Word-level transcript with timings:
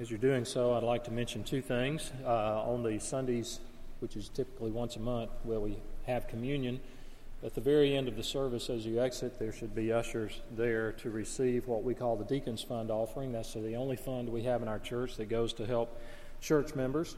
As 0.00 0.10
you're 0.10 0.18
doing 0.18 0.46
so, 0.46 0.72
I'd 0.72 0.82
like 0.82 1.04
to 1.04 1.10
mention 1.10 1.44
two 1.44 1.60
things. 1.60 2.12
Uh, 2.24 2.62
on 2.62 2.82
the 2.82 2.98
Sundays, 2.98 3.60
which 4.00 4.16
is 4.16 4.30
typically 4.30 4.70
once 4.70 4.96
a 4.96 5.00
month, 5.00 5.30
where 5.42 5.60
we 5.60 5.76
have 6.06 6.26
communion, 6.28 6.80
at 7.44 7.54
the 7.54 7.60
very 7.60 7.94
end 7.94 8.08
of 8.08 8.16
the 8.16 8.22
service, 8.22 8.70
as 8.70 8.86
you 8.86 9.02
exit, 9.02 9.38
there 9.38 9.52
should 9.52 9.74
be 9.74 9.92
ushers 9.92 10.40
there 10.56 10.92
to 10.92 11.10
receive 11.10 11.66
what 11.66 11.84
we 11.84 11.94
call 11.94 12.16
the 12.16 12.24
Deacons 12.24 12.62
Fund 12.62 12.90
offering. 12.90 13.32
That's 13.32 13.52
the 13.52 13.74
only 13.74 13.96
fund 13.96 14.30
we 14.30 14.44
have 14.44 14.62
in 14.62 14.68
our 14.68 14.78
church 14.78 15.16
that 15.16 15.28
goes 15.28 15.52
to 15.54 15.66
help 15.66 16.00
church 16.40 16.74
members. 16.74 17.14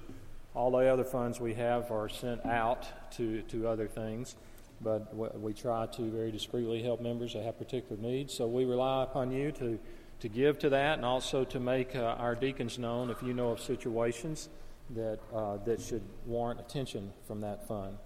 All 0.52 0.72
the 0.72 0.78
other 0.78 1.04
funds 1.04 1.38
we 1.38 1.54
have 1.54 1.92
are 1.92 2.08
sent 2.08 2.44
out 2.44 3.12
to, 3.12 3.42
to 3.42 3.68
other 3.68 3.86
things, 3.86 4.34
but 4.80 5.14
we 5.40 5.52
try 5.52 5.86
to 5.86 6.10
very 6.10 6.32
discreetly 6.32 6.82
help 6.82 7.00
members 7.00 7.34
that 7.34 7.44
have 7.44 7.56
particular 7.56 8.02
needs. 8.02 8.34
So 8.34 8.48
we 8.48 8.64
rely 8.64 9.04
upon 9.04 9.30
you 9.30 9.52
to 9.52 9.78
to 10.20 10.28
give 10.28 10.58
to 10.60 10.68
that 10.70 10.96
and 10.96 11.04
also 11.04 11.44
to 11.44 11.60
make 11.60 11.94
uh, 11.94 12.16
our 12.18 12.34
deacons 12.34 12.78
known 12.78 13.10
if 13.10 13.22
you 13.22 13.34
know 13.34 13.50
of 13.50 13.60
situations 13.60 14.48
that, 14.90 15.18
uh, 15.34 15.56
that 15.64 15.80
should 15.80 16.02
warrant 16.26 16.60
attention 16.60 17.12
from 17.26 17.40
that 17.40 17.66
fund. 17.66 17.96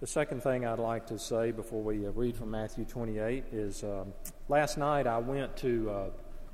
The 0.00 0.06
second 0.06 0.42
thing 0.42 0.66
I'd 0.66 0.78
like 0.78 1.06
to 1.06 1.18
say 1.18 1.52
before 1.52 1.82
we 1.82 2.06
uh, 2.06 2.10
read 2.10 2.36
from 2.36 2.50
Matthew 2.50 2.84
28 2.84 3.44
is 3.52 3.84
um, 3.84 4.12
last 4.48 4.76
night 4.76 5.06
I 5.06 5.18
went 5.18 5.56
to 5.58 5.90
uh, 5.90 6.04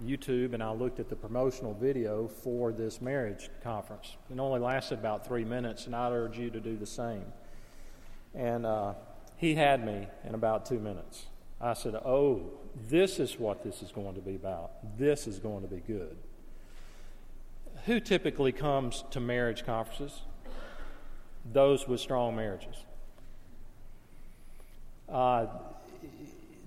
YouTube 0.05 0.55
and 0.55 0.63
I 0.63 0.71
looked 0.73 1.01
at 1.01 1.09
the 1.09 1.17
promotional 1.17 1.75
video 1.75 2.29
for 2.29 2.73
this 2.73 3.01
marriage 3.01 3.51
conference. 3.63 4.17
It 4.31 4.39
only 4.39 4.61
lasted 4.61 4.99
about 4.99 5.27
three 5.27 5.45
minutes, 5.45 5.87
and 5.87 5.97
I'd 5.97 6.13
urge 6.13 6.39
you 6.39 6.51
to 6.51 6.61
do 6.61 6.77
the 6.77 6.87
same. 6.87 7.25
And 8.35 8.67
uh, 8.67 8.95
he 9.37 9.55
had 9.55 9.85
me 9.85 10.07
in 10.25 10.35
about 10.35 10.67
two 10.67 10.79
minutes. 10.79 11.27
I 11.61 11.75
said, 11.75 11.95
Oh, 12.05 12.43
this 12.89 13.19
is 13.19 13.39
what 13.39 13.65
this 13.65 13.83
is 13.83 13.91
going 13.91 14.15
to 14.15 14.21
be 14.21 14.35
about. 14.35 14.71
This 14.99 15.27
is 15.27 15.39
going 15.39 15.63
to 15.63 15.69
be 15.69 15.81
good. 15.81 16.17
Who 17.87 18.01
typically 18.01 18.53
comes 18.53 19.05
to 19.11 19.21
marriage 19.21 19.65
conferences? 19.65 20.21
Those 21.53 21.89
with 21.89 22.01
strong 22.01 22.37
marriages. 22.37 22.77
Uh, 25.09 25.47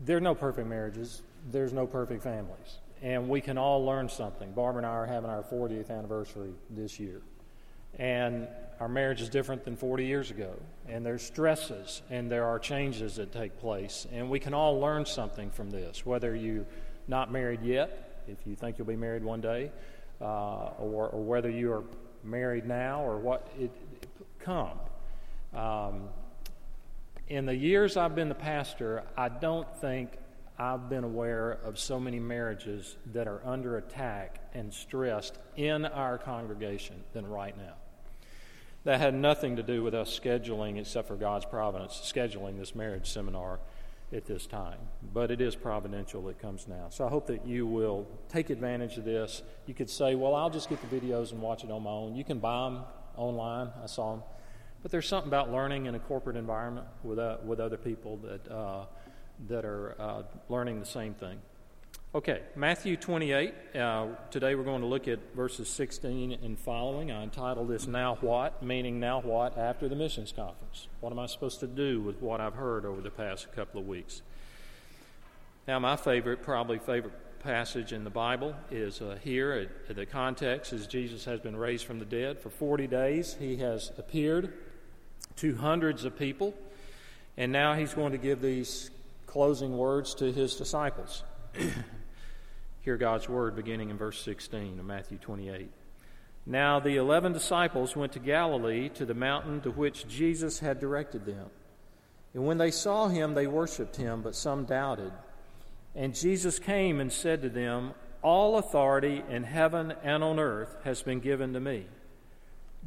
there 0.03 0.17
are 0.17 0.21
no 0.21 0.33
perfect 0.33 0.67
marriages, 0.67 1.21
there's 1.51 1.73
no 1.73 1.85
perfect 1.85 2.23
families. 2.23 2.79
And 3.03 3.29
we 3.29 3.41
can 3.41 3.57
all 3.57 3.85
learn 3.85 4.09
something. 4.09 4.51
Barbara 4.51 4.79
and 4.79 4.85
I 4.85 4.89
are 4.89 5.05
having 5.05 5.29
our 5.29 5.43
40th 5.43 5.89
anniversary 5.89 6.51
this 6.69 6.99
year. 6.99 7.21
And 7.97 8.47
our 8.81 8.87
marriage 8.87 9.21
is 9.21 9.29
different 9.29 9.63
than 9.63 9.75
40 9.75 10.07
years 10.07 10.31
ago, 10.31 10.55
and 10.89 11.05
there's 11.05 11.21
stresses 11.21 12.01
and 12.09 12.31
there 12.31 12.45
are 12.45 12.57
changes 12.57 13.17
that 13.17 13.31
take 13.31 13.59
place, 13.59 14.07
and 14.11 14.27
we 14.27 14.39
can 14.39 14.55
all 14.55 14.79
learn 14.79 15.05
something 15.05 15.51
from 15.51 15.69
this. 15.69 16.03
Whether 16.03 16.35
you're 16.35 16.65
not 17.07 17.31
married 17.31 17.61
yet, 17.61 18.23
if 18.27 18.39
you 18.47 18.55
think 18.55 18.79
you'll 18.79 18.87
be 18.87 18.95
married 18.95 19.23
one 19.23 19.39
day, 19.39 19.71
uh, 20.19 20.71
or, 20.79 21.09
or, 21.09 21.23
whether 21.23 21.47
you 21.47 21.71
are 21.71 21.83
married 22.23 22.65
now, 22.65 23.03
or 23.03 23.19
what, 23.19 23.49
it, 23.59 23.69
it 24.01 24.07
come. 24.39 24.79
Um, 25.53 26.09
in 27.27 27.45
the 27.45 27.55
years 27.55 27.97
I've 27.97 28.15
been 28.15 28.29
the 28.29 28.35
pastor, 28.35 29.03
I 29.15 29.29
don't 29.29 29.67
think 29.79 30.17
I've 30.57 30.89
been 30.89 31.03
aware 31.03 31.51
of 31.63 31.77
so 31.77 31.99
many 31.99 32.19
marriages 32.19 32.97
that 33.13 33.27
are 33.27 33.41
under 33.45 33.77
attack 33.77 34.39
and 34.55 34.73
stressed 34.73 35.37
in 35.55 35.85
our 35.85 36.17
congregation 36.17 36.95
than 37.13 37.27
right 37.27 37.55
now. 37.55 37.73
That 38.83 38.99
had 38.99 39.13
nothing 39.13 39.57
to 39.57 39.63
do 39.63 39.83
with 39.83 39.93
us 39.93 40.19
scheduling, 40.19 40.79
except 40.79 41.07
for 41.07 41.15
God's 41.15 41.45
providence, 41.45 42.01
scheduling 42.03 42.57
this 42.57 42.73
marriage 42.73 43.09
seminar 43.09 43.59
at 44.11 44.25
this 44.25 44.47
time. 44.47 44.79
But 45.13 45.31
it 45.31 45.39
is 45.39 45.55
providential 45.55 46.21
that 46.23 46.39
comes 46.39 46.67
now. 46.67 46.87
So 46.89 47.05
I 47.05 47.09
hope 47.09 47.27
that 47.27 47.45
you 47.45 47.67
will 47.67 48.07
take 48.27 48.49
advantage 48.49 48.97
of 48.97 49.05
this. 49.05 49.43
You 49.67 49.73
could 49.73 49.89
say, 49.89 50.15
well, 50.15 50.33
I'll 50.33 50.49
just 50.49 50.67
get 50.69 50.79
the 50.81 50.99
videos 50.99 51.31
and 51.31 51.41
watch 51.41 51.63
it 51.63 51.71
on 51.71 51.83
my 51.83 51.91
own. 51.91 52.15
You 52.15 52.23
can 52.23 52.39
buy 52.39 52.69
them 52.69 52.83
online. 53.15 53.69
I 53.81 53.85
saw 53.85 54.15
them. 54.15 54.23
But 54.81 54.91
there's 54.91 55.07
something 55.07 55.29
about 55.29 55.51
learning 55.51 55.85
in 55.85 55.93
a 55.93 55.99
corporate 55.99 56.35
environment 56.35 56.87
with, 57.03 57.19
uh, 57.19 57.37
with 57.45 57.59
other 57.59 57.77
people 57.77 58.17
that, 58.17 58.51
uh, 58.51 58.85
that 59.47 59.63
are 59.63 59.95
uh, 59.99 60.23
learning 60.49 60.79
the 60.79 60.85
same 60.85 61.13
thing. 61.13 61.37
Okay, 62.13 62.41
Matthew 62.57 62.97
28. 62.97 63.53
Uh, 63.73 64.07
today 64.31 64.53
we're 64.53 64.65
going 64.65 64.81
to 64.81 64.87
look 64.87 65.07
at 65.07 65.33
verses 65.33 65.69
16 65.69 66.39
and 66.43 66.59
following. 66.59 67.09
I 67.09 67.23
entitled 67.23 67.69
this 67.69 67.87
Now 67.87 68.17
What, 68.19 68.61
meaning 68.61 68.99
now 68.99 69.21
what 69.21 69.57
after 69.57 69.87
the 69.87 69.95
missions 69.95 70.33
conference. 70.33 70.89
What 70.99 71.13
am 71.13 71.19
I 71.19 71.27
supposed 71.27 71.61
to 71.61 71.67
do 71.67 72.01
with 72.01 72.21
what 72.21 72.41
I've 72.41 72.55
heard 72.55 72.83
over 72.83 72.99
the 72.99 73.11
past 73.11 73.49
couple 73.53 73.79
of 73.79 73.87
weeks? 73.87 74.23
Now, 75.69 75.79
my 75.79 75.95
favorite, 75.95 76.43
probably 76.43 76.79
favorite 76.79 77.13
passage 77.39 77.93
in 77.93 78.03
the 78.03 78.09
Bible 78.09 78.55
is 78.69 79.01
uh, 79.01 79.17
here. 79.23 79.69
At, 79.87 79.95
the 79.95 80.05
context 80.05 80.73
is 80.73 80.87
Jesus 80.87 81.23
has 81.23 81.39
been 81.39 81.55
raised 81.55 81.85
from 81.85 81.99
the 81.99 82.05
dead. 82.05 82.41
For 82.41 82.49
40 82.49 82.87
days, 82.87 83.37
he 83.39 83.55
has 83.55 83.89
appeared 83.97 84.51
to 85.37 85.55
hundreds 85.55 86.03
of 86.03 86.19
people, 86.19 86.53
and 87.37 87.53
now 87.53 87.73
he's 87.75 87.93
going 87.93 88.11
to 88.11 88.17
give 88.17 88.41
these 88.41 88.91
closing 89.27 89.77
words 89.77 90.13
to 90.15 90.33
his 90.33 90.57
disciples. 90.57 91.23
Hear 92.81 92.97
God's 92.97 93.29
word 93.29 93.55
beginning 93.55 93.91
in 93.91 93.97
verse 93.97 94.19
16 94.23 94.79
of 94.79 94.85
Matthew 94.85 95.19
28. 95.19 95.69
Now 96.47 96.79
the 96.79 96.97
eleven 96.97 97.31
disciples 97.31 97.95
went 97.95 98.13
to 98.13 98.19
Galilee 98.19 98.89
to 98.89 99.05
the 99.05 99.13
mountain 99.13 99.61
to 99.61 99.69
which 99.69 100.07
Jesus 100.07 100.59
had 100.59 100.79
directed 100.79 101.27
them. 101.27 101.51
And 102.33 102.47
when 102.47 102.57
they 102.57 102.71
saw 102.71 103.07
him, 103.07 103.35
they 103.35 103.45
worshipped 103.45 103.97
him, 103.97 104.23
but 104.23 104.35
some 104.35 104.65
doubted. 104.65 105.11
And 105.93 106.15
Jesus 106.15 106.57
came 106.57 106.99
and 106.99 107.13
said 107.13 107.43
to 107.43 107.49
them, 107.49 107.91
All 108.23 108.57
authority 108.57 109.23
in 109.29 109.43
heaven 109.43 109.93
and 110.01 110.23
on 110.23 110.39
earth 110.39 110.75
has 110.83 111.03
been 111.03 111.19
given 111.19 111.53
to 111.53 111.59
me. 111.59 111.85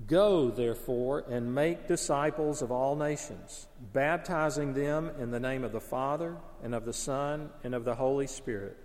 Go, 0.08 0.50
therefore, 0.50 1.24
and 1.30 1.54
make 1.54 1.86
disciples 1.86 2.62
of 2.62 2.72
all 2.72 2.96
nations, 2.96 3.68
baptizing 3.92 4.74
them 4.74 5.12
in 5.20 5.30
the 5.30 5.38
name 5.38 5.62
of 5.62 5.70
the 5.70 5.80
Father, 5.80 6.36
and 6.64 6.74
of 6.74 6.84
the 6.84 6.92
Son, 6.92 7.50
and 7.62 7.76
of 7.76 7.84
the 7.84 7.94
Holy 7.94 8.26
Spirit 8.26 8.76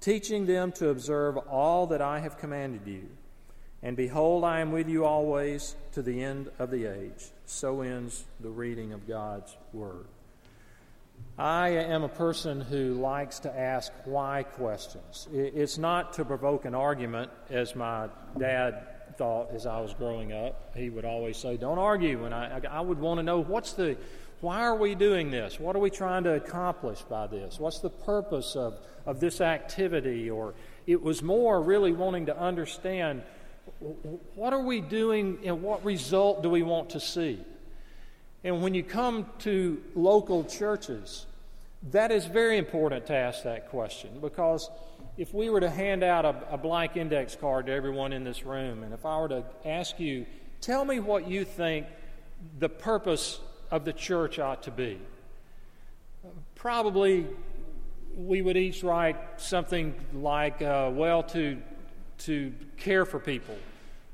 teaching 0.00 0.46
them 0.46 0.72
to 0.72 0.88
observe 0.88 1.36
all 1.36 1.86
that 1.88 2.00
I 2.00 2.20
have 2.20 2.38
commanded 2.38 2.86
you. 2.86 3.08
And 3.82 3.96
behold, 3.96 4.44
I 4.44 4.60
am 4.60 4.72
with 4.72 4.88
you 4.88 5.04
always 5.04 5.74
to 5.92 6.02
the 6.02 6.22
end 6.22 6.50
of 6.58 6.70
the 6.70 6.84
age. 6.84 7.30
So 7.46 7.80
ends 7.80 8.24
the 8.40 8.50
reading 8.50 8.92
of 8.92 9.08
God's 9.08 9.56
Word. 9.72 10.06
I 11.38 11.70
am 11.70 12.02
a 12.02 12.08
person 12.08 12.60
who 12.60 12.94
likes 12.94 13.40
to 13.40 13.58
ask 13.58 13.92
why 14.04 14.42
questions. 14.42 15.26
It's 15.32 15.78
not 15.78 16.14
to 16.14 16.24
provoke 16.24 16.66
an 16.66 16.74
argument, 16.74 17.30
as 17.48 17.74
my 17.74 18.08
dad 18.38 18.86
thought 19.16 19.50
as 19.52 19.66
I 19.66 19.80
was 19.80 19.94
growing 19.94 20.32
up. 20.32 20.72
He 20.76 20.90
would 20.90 21.04
always 21.04 21.36
say, 21.36 21.56
Don't 21.56 21.78
argue. 21.78 22.24
And 22.24 22.34
I, 22.34 22.60
I 22.70 22.80
would 22.80 22.98
want 22.98 23.18
to 23.18 23.22
know 23.22 23.42
what's 23.42 23.72
the, 23.72 23.96
why 24.40 24.62
are 24.62 24.76
we 24.76 24.94
doing 24.94 25.30
this? 25.30 25.60
What 25.60 25.76
are 25.76 25.80
we 25.80 25.90
trying 25.90 26.24
to 26.24 26.34
accomplish 26.34 27.02
by 27.02 27.26
this? 27.26 27.58
What's 27.58 27.80
the 27.80 27.90
purpose 27.90 28.56
of, 28.56 28.78
of 29.04 29.20
this 29.20 29.40
activity? 29.40 30.30
Or 30.30 30.54
it 30.86 31.02
was 31.02 31.22
more 31.22 31.60
really 31.60 31.92
wanting 31.92 32.26
to 32.26 32.38
understand 32.38 33.22
what 34.34 34.52
are 34.52 34.62
we 34.62 34.80
doing 34.80 35.38
and 35.44 35.62
what 35.62 35.84
result 35.84 36.42
do 36.42 36.48
we 36.48 36.62
want 36.62 36.90
to 36.90 37.00
see? 37.00 37.38
And 38.42 38.62
when 38.62 38.72
you 38.72 38.82
come 38.82 39.26
to 39.40 39.82
local 39.94 40.44
churches, 40.44 41.26
that 41.90 42.10
is 42.10 42.24
very 42.24 42.56
important 42.56 43.06
to 43.06 43.14
ask 43.14 43.44
that 43.44 43.68
question 43.68 44.18
because 44.20 44.70
if 45.18 45.34
we 45.34 45.50
were 45.50 45.60
to 45.60 45.68
hand 45.68 46.02
out 46.02 46.24
a, 46.24 46.54
a 46.54 46.58
blank 46.58 46.96
index 46.96 47.36
card 47.36 47.66
to 47.66 47.72
everyone 47.72 48.14
in 48.14 48.24
this 48.24 48.44
room, 48.44 48.82
and 48.82 48.94
if 48.94 49.04
I 49.04 49.18
were 49.20 49.28
to 49.28 49.44
ask 49.66 50.00
you, 50.00 50.24
tell 50.62 50.84
me 50.84 50.98
what 50.98 51.28
you 51.28 51.44
think 51.44 51.86
the 52.58 52.70
purpose 52.70 53.38
of 53.70 53.84
the 53.84 53.92
church 53.92 54.38
ought 54.38 54.62
to 54.64 54.70
be. 54.70 54.98
Probably 56.54 57.26
we 58.16 58.42
would 58.42 58.56
each 58.56 58.82
write 58.82 59.40
something 59.40 59.94
like, 60.12 60.60
uh, 60.62 60.90
well, 60.92 61.22
to, 61.22 61.60
to 62.18 62.52
care 62.76 63.04
for 63.04 63.18
people, 63.18 63.56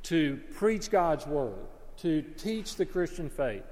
to 0.05 0.38
preach 0.55 0.91
God's 0.91 1.26
word, 1.26 1.58
to 1.99 2.23
teach 2.23 2.76
the 2.76 2.87
Christian 2.87 3.29
faith, 3.29 3.64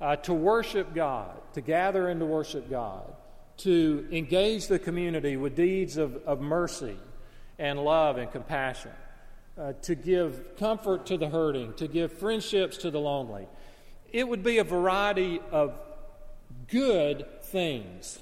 uh, 0.00 0.16
to 0.16 0.34
worship 0.34 0.94
God, 0.94 1.40
to 1.54 1.60
gather 1.60 2.08
and 2.08 2.20
to 2.20 2.26
worship 2.26 2.70
God, 2.70 3.12
to 3.58 4.06
engage 4.12 4.68
the 4.68 4.78
community 4.78 5.36
with 5.36 5.56
deeds 5.56 5.96
of, 5.96 6.16
of 6.24 6.40
mercy 6.40 6.96
and 7.58 7.82
love 7.82 8.18
and 8.18 8.30
compassion, 8.30 8.92
uh, 9.58 9.72
to 9.82 9.96
give 9.96 10.56
comfort 10.56 11.06
to 11.06 11.16
the 11.16 11.28
hurting, 11.28 11.72
to 11.74 11.88
give 11.88 12.12
friendships 12.12 12.76
to 12.76 12.90
the 12.90 13.00
lonely, 13.00 13.48
it 14.12 14.28
would 14.28 14.42
be 14.42 14.58
a 14.58 14.64
variety 14.64 15.40
of 15.50 15.78
good 16.68 17.26
things. 17.42 18.18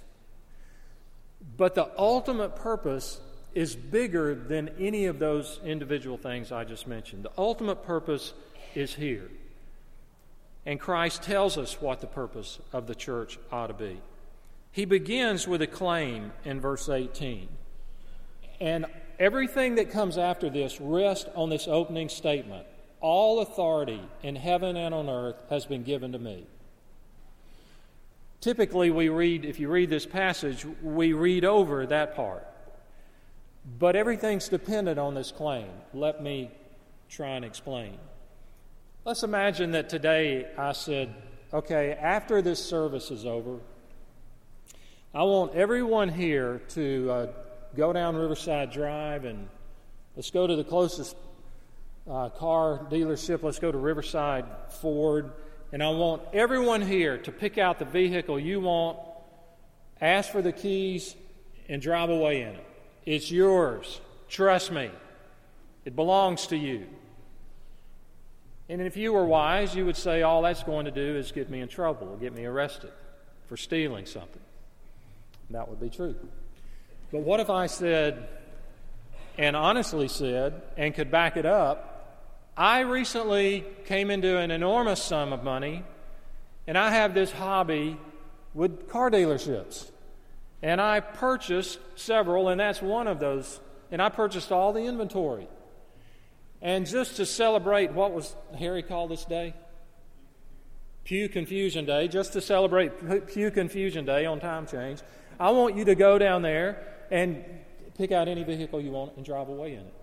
But 1.56 1.74
the 1.74 1.88
ultimate 1.98 2.56
purpose 2.56 3.20
is 3.54 3.74
bigger 3.74 4.34
than 4.34 4.70
any 4.78 5.06
of 5.06 5.18
those 5.18 5.60
individual 5.64 6.18
things 6.18 6.52
I 6.52 6.64
just 6.64 6.86
mentioned. 6.86 7.24
The 7.24 7.32
ultimate 7.38 7.84
purpose 7.84 8.34
is 8.74 8.94
here. 8.94 9.30
And 10.66 10.80
Christ 10.80 11.22
tells 11.22 11.56
us 11.56 11.80
what 11.80 12.00
the 12.00 12.06
purpose 12.06 12.58
of 12.72 12.86
the 12.86 12.94
church 12.94 13.38
ought 13.52 13.68
to 13.68 13.74
be. 13.74 14.00
He 14.72 14.84
begins 14.84 15.48
with 15.48 15.62
a 15.62 15.66
claim 15.66 16.32
in 16.44 16.60
verse 16.60 16.88
18. 16.88 17.48
And 18.60 18.86
everything 19.18 19.76
that 19.76 19.90
comes 19.90 20.18
after 20.18 20.50
this 20.50 20.80
rests 20.80 21.26
on 21.34 21.48
this 21.48 21.66
opening 21.68 22.08
statement 22.08 22.66
All 23.00 23.40
authority 23.40 24.00
in 24.22 24.36
heaven 24.36 24.76
and 24.76 24.94
on 24.94 25.08
earth 25.08 25.36
has 25.50 25.66
been 25.66 25.82
given 25.82 26.12
to 26.12 26.18
me. 26.18 26.46
Typically, 28.40 28.90
we 28.90 29.08
read, 29.08 29.44
if 29.44 29.58
you 29.58 29.68
read 29.68 29.90
this 29.90 30.06
passage, 30.06 30.64
we 30.82 31.12
read 31.12 31.44
over 31.44 31.86
that 31.86 32.14
part. 32.14 32.46
But 33.78 33.96
everything's 33.96 34.48
dependent 34.48 34.98
on 34.98 35.14
this 35.14 35.32
claim. 35.32 35.68
Let 35.92 36.22
me 36.22 36.50
try 37.08 37.30
and 37.30 37.44
explain. 37.44 37.98
Let's 39.04 39.22
imagine 39.22 39.72
that 39.72 39.88
today 39.88 40.46
I 40.56 40.72
said, 40.72 41.14
okay, 41.52 41.92
after 41.92 42.42
this 42.42 42.64
service 42.64 43.10
is 43.10 43.26
over, 43.26 43.58
I 45.14 45.22
want 45.22 45.54
everyone 45.54 46.08
here 46.08 46.60
to 46.70 47.10
uh, 47.10 47.26
go 47.76 47.92
down 47.92 48.16
Riverside 48.16 48.70
Drive 48.70 49.24
and 49.24 49.48
let's 50.14 50.30
go 50.30 50.46
to 50.46 50.56
the 50.56 50.64
closest 50.64 51.16
uh, 52.10 52.28
car 52.30 52.86
dealership. 52.90 53.42
Let's 53.42 53.58
go 53.58 53.72
to 53.72 53.78
Riverside 53.78 54.44
Ford. 54.80 55.32
And 55.72 55.82
I 55.82 55.90
want 55.90 56.22
everyone 56.32 56.82
here 56.82 57.18
to 57.18 57.32
pick 57.32 57.58
out 57.58 57.78
the 57.78 57.84
vehicle 57.84 58.38
you 58.38 58.60
want, 58.60 58.98
ask 60.00 60.30
for 60.30 60.42
the 60.42 60.52
keys, 60.52 61.14
and 61.68 61.82
drive 61.82 62.10
away 62.10 62.42
in 62.42 62.48
it. 62.48 62.66
It's 63.04 63.30
yours. 63.30 64.00
Trust 64.28 64.70
me. 64.70 64.90
It 65.84 65.94
belongs 65.96 66.48
to 66.48 66.56
you. 66.56 66.86
And 68.68 68.80
if 68.80 68.96
you 68.96 69.12
were 69.12 69.24
wise, 69.24 69.74
you 69.74 69.86
would 69.86 69.96
say, 69.96 70.22
All 70.22 70.42
that's 70.42 70.62
going 70.62 70.86
to 70.86 70.90
do 70.90 71.16
is 71.16 71.30
get 71.30 71.48
me 71.48 71.60
in 71.60 71.68
trouble, 71.68 72.16
get 72.16 72.34
me 72.34 72.44
arrested 72.44 72.90
for 73.48 73.56
stealing 73.56 74.06
something. 74.06 74.42
That 75.50 75.68
would 75.68 75.80
be 75.80 75.88
true. 75.88 76.16
But 77.12 77.20
what 77.20 77.38
if 77.38 77.50
I 77.50 77.66
said, 77.66 78.28
and 79.38 79.54
honestly 79.54 80.08
said, 80.08 80.62
and 80.76 80.92
could 80.92 81.10
back 81.10 81.36
it 81.36 81.46
up, 81.46 81.95
I 82.56 82.80
recently 82.80 83.64
came 83.84 84.10
into 84.10 84.38
an 84.38 84.50
enormous 84.50 85.02
sum 85.02 85.32
of 85.32 85.44
money, 85.44 85.84
and 86.66 86.78
I 86.78 86.90
have 86.90 87.12
this 87.12 87.30
hobby 87.30 87.98
with 88.54 88.88
car 88.88 89.10
dealerships. 89.10 89.90
And 90.62 90.80
I 90.80 91.00
purchased 91.00 91.78
several, 91.96 92.48
and 92.48 92.58
that's 92.58 92.80
one 92.80 93.08
of 93.08 93.20
those. 93.20 93.60
And 93.92 94.00
I 94.00 94.08
purchased 94.08 94.50
all 94.50 94.72
the 94.72 94.80
inventory. 94.80 95.48
And 96.62 96.86
just 96.86 97.16
to 97.16 97.26
celebrate 97.26 97.92
what 97.92 98.12
was 98.12 98.34
Harry 98.58 98.82
called 98.82 99.10
this 99.10 99.26
day? 99.26 99.52
Pew 101.04 101.28
Confusion 101.28 101.84
Day, 101.84 102.08
just 102.08 102.32
to 102.32 102.40
celebrate 102.40 103.28
Pew 103.28 103.50
Confusion 103.50 104.06
Day 104.06 104.24
on 104.24 104.40
time 104.40 104.66
change, 104.66 105.00
I 105.38 105.50
want 105.50 105.76
you 105.76 105.84
to 105.84 105.94
go 105.94 106.18
down 106.18 106.42
there 106.42 106.82
and 107.10 107.44
pick 107.96 108.10
out 108.10 108.28
any 108.28 108.42
vehicle 108.42 108.80
you 108.80 108.90
want 108.90 109.12
and 109.16 109.24
drive 109.24 109.48
away 109.48 109.74
in 109.74 109.80
it. 109.80 109.94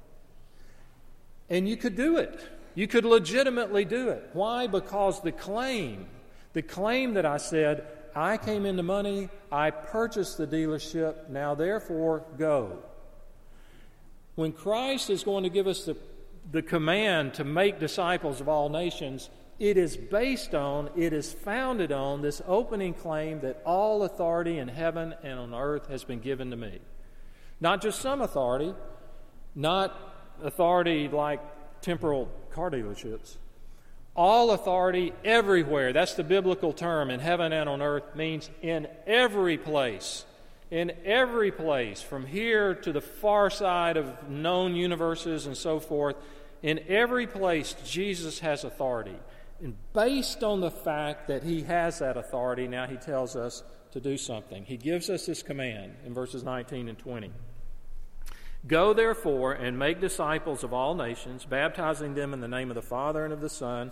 And 1.50 1.68
you 1.68 1.78
could 1.78 1.96
do 1.96 2.18
it. 2.18 2.40
You 2.76 2.88
could 2.88 3.06
legitimately 3.06 3.86
do 3.86 4.10
it. 4.10 4.30
Why? 4.34 4.68
Because 4.68 5.22
the 5.22 5.32
claim, 5.32 6.08
the 6.54 6.62
claim 6.62 7.14
that 7.14 7.26
I 7.26 7.38
said, 7.38 7.86
I 8.16 8.38
came 8.38 8.66
into 8.66 8.84
money, 8.84 9.30
I 9.52 9.72
purchased 9.72 10.38
the 10.38 10.48
dealership, 10.48 11.30
now 11.30 11.56
therefore 11.56 12.24
go. 12.38 12.80
When 14.36 14.52
Christ 14.52 15.10
is 15.10 15.24
going 15.24 15.44
to 15.44 15.50
give 15.50 15.68
us 15.68 15.86
the, 15.86 15.96
the 16.52 16.62
command 16.62 17.36
to 17.36 17.44
make 17.44 17.80
disciples 17.80 18.42
of 18.42 18.50
all 18.50 18.70
nations, 18.70 19.30
it 19.60 19.78
is 19.78 19.96
based 19.96 20.56
on, 20.56 20.90
it 20.96 21.14
is 21.14 21.32
founded 21.32 21.92
on 21.92 22.22
this 22.22 22.42
opening 22.48 22.94
claim 22.94 23.42
that 23.42 23.62
all 23.66 24.04
authority 24.04 24.58
in 24.58 24.68
heaven 24.68 25.14
and 25.24 25.40
on 25.40 25.54
earth 25.54 25.88
has 25.90 26.04
been 26.04 26.20
given 26.20 26.50
to 26.50 26.56
me. 26.56 26.80
Not 27.62 27.82
just 27.82 28.02
some 28.02 28.22
authority, 28.22 28.74
not 29.56 30.13
authority 30.42 31.08
like 31.08 31.40
temporal 31.82 32.30
car 32.52 32.72
dealerships, 32.72 33.38
all 34.16 34.52
authority 34.52 35.14
everywhere. 35.24 35.94
That's 35.94 36.14
the 36.14 36.24
biblical 36.24 36.74
term 36.74 37.10
in 37.10 37.20
heaven 37.20 37.52
and 37.52 37.68
on 37.68 37.82
earth 37.82 38.16
means 38.16 38.50
in 38.62 38.88
every 39.06 39.58
place. 39.58 40.26
In 40.72 40.92
every 41.06 41.52
place, 41.52 42.02
from 42.02 42.26
here 42.26 42.74
to 42.74 42.92
the 42.92 43.02
far 43.02 43.52
side 43.52 43.96
of 43.96 44.28
known 44.28 44.76
universes 44.76 45.46
and 45.46 45.56
so 45.56 45.80
forth, 45.80 46.16
in 46.64 46.80
every 46.88 47.28
place, 47.28 47.76
Jesus 47.86 48.40
has 48.40 48.64
authority. 48.64 49.16
And 49.62 49.76
based 49.94 50.44
on 50.44 50.62
the 50.62 50.72
fact 50.72 51.28
that 51.28 51.44
he 51.44 51.62
has 51.64 52.00
that 52.00 52.18
authority, 52.18 52.68
now 52.68 52.88
he 52.88 52.96
tells 52.96 53.36
us 53.36 53.64
to 53.92 54.00
do 54.00 54.18
something. 54.18 54.66
He 54.66 54.78
gives 54.78 55.10
us 55.10 55.28
this 55.28 55.44
command 55.44 55.94
in 56.06 56.14
verses 56.14 56.44
19 56.44 56.90
and 56.90 56.98
20. 56.98 57.32
Go 58.66 58.94
therefore 58.94 59.54
and 59.54 59.78
make 59.78 60.00
disciples 60.00 60.64
of 60.64 60.74
all 60.74 60.96
nations, 60.96 61.46
baptizing 61.46 62.14
them 62.14 62.34
in 62.34 62.40
the 62.40 62.48
name 62.48 62.72
of 62.72 62.76
the 62.76 62.82
Father 62.82 63.26
and 63.26 63.34
of 63.34 63.42
the 63.42 63.50
Son 63.50 63.92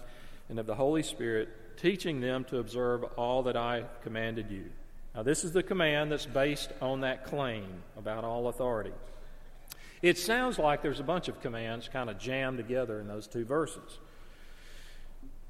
and 0.50 0.60
of 0.60 0.66
the 0.66 0.76
Holy 0.76 1.04
Spirit, 1.04 1.50
teaching 1.78 2.22
them 2.22 2.46
to 2.46 2.60
observe 2.60 3.04
all 3.18 3.44
that 3.44 3.58
I 3.58 3.84
commanded 4.04 4.50
you. 4.50 4.66
Now, 5.14 5.24
this 5.24 5.44
is 5.44 5.52
the 5.52 5.64
command 5.64 6.12
that's 6.12 6.26
based 6.26 6.72
on 6.82 7.02
that 7.02 7.26
claim 7.26 7.84
about 7.98 8.24
all 8.24 8.48
authority. 8.48 8.94
It 10.02 10.18
sounds 10.18 10.58
like 10.58 10.82
there's 10.82 11.02
a 11.02 11.04
bunch 11.04 11.28
of 11.28 11.42
commands 11.42 11.90
kind 11.90 12.10
of 12.10 12.18
jammed 12.18 12.58
together 12.58 13.02
in 13.02 13.08
those 13.08 13.28
two 13.28 13.44
verses. 13.44 14.00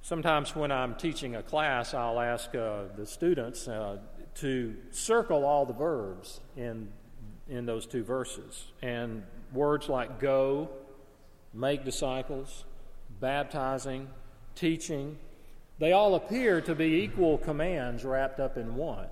Sometimes 0.02 0.56
when 0.56 0.72
I'm 0.72 0.96
teaching 0.96 1.36
a 1.36 1.44
class, 1.44 1.94
I'll 1.94 2.20
ask 2.20 2.56
uh, 2.56 2.86
the 2.98 3.06
students 3.06 3.68
uh, 3.68 3.98
to 4.36 4.76
circle 4.90 5.46
all 5.46 5.66
the 5.66 5.74
verbs 5.74 6.40
in 6.58 6.88
in 7.52 7.66
those 7.66 7.86
two 7.86 8.04
verses. 8.04 8.72
And 8.82 9.24
words 9.54 9.90
like 9.90 10.20
go, 10.20 10.70
make 11.54 11.84
disciples, 11.84 12.64
baptizing, 13.20 14.08
teaching, 14.56 15.18
they 15.78 15.92
all 15.92 16.16
appear 16.16 16.62
to 16.62 16.74
be 16.74 17.04
equal 17.04 17.38
commands 17.38 18.06
wrapped 18.06 18.40
up 18.40 18.58
in 18.58 18.76
one. 18.76 19.08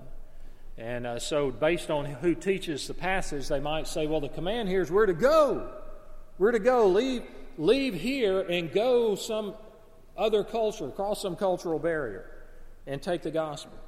And 0.78 1.06
uh, 1.06 1.18
so, 1.18 1.50
based 1.50 1.90
on 1.90 2.06
who 2.06 2.34
teaches 2.34 2.86
the 2.86 2.94
passage, 2.94 3.48
they 3.48 3.60
might 3.60 3.86
say, 3.86 4.06
well, 4.06 4.20
the 4.20 4.30
command 4.30 4.68
here 4.68 4.80
is 4.80 4.90
we're 4.90 5.06
to 5.06 5.12
go. 5.12 5.70
We're 6.38 6.52
to 6.52 6.58
go. 6.58 6.86
Leave, 6.86 7.24
leave 7.58 7.92
here 7.92 8.40
and 8.40 8.72
go 8.72 9.14
some 9.14 9.54
other 10.16 10.42
culture, 10.42 10.88
cross 10.88 11.20
some 11.20 11.36
cultural 11.36 11.78
barrier, 11.78 12.30
and 12.86 13.02
take 13.02 13.20
the 13.20 13.30
gospel 13.30 13.79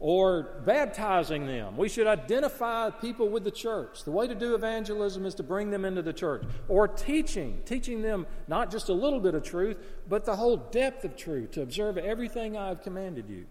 or 0.00 0.62
baptizing 0.64 1.46
them. 1.46 1.76
We 1.76 1.90
should 1.90 2.06
identify 2.06 2.88
people 2.88 3.28
with 3.28 3.44
the 3.44 3.50
church. 3.50 4.04
The 4.04 4.10
way 4.10 4.26
to 4.26 4.34
do 4.34 4.54
evangelism 4.54 5.26
is 5.26 5.34
to 5.34 5.42
bring 5.42 5.70
them 5.70 5.84
into 5.84 6.00
the 6.00 6.14
church. 6.14 6.42
Or 6.68 6.88
teaching, 6.88 7.60
teaching 7.66 8.00
them 8.00 8.26
not 8.48 8.70
just 8.70 8.88
a 8.88 8.94
little 8.94 9.20
bit 9.20 9.34
of 9.34 9.42
truth, 9.42 9.76
but 10.08 10.24
the 10.24 10.36
whole 10.36 10.56
depth 10.56 11.04
of 11.04 11.16
truth, 11.16 11.50
to 11.52 11.62
observe 11.62 11.98
everything 11.98 12.56
I 12.56 12.68
have 12.68 12.82
commanded 12.82 13.28
you. 13.28 13.44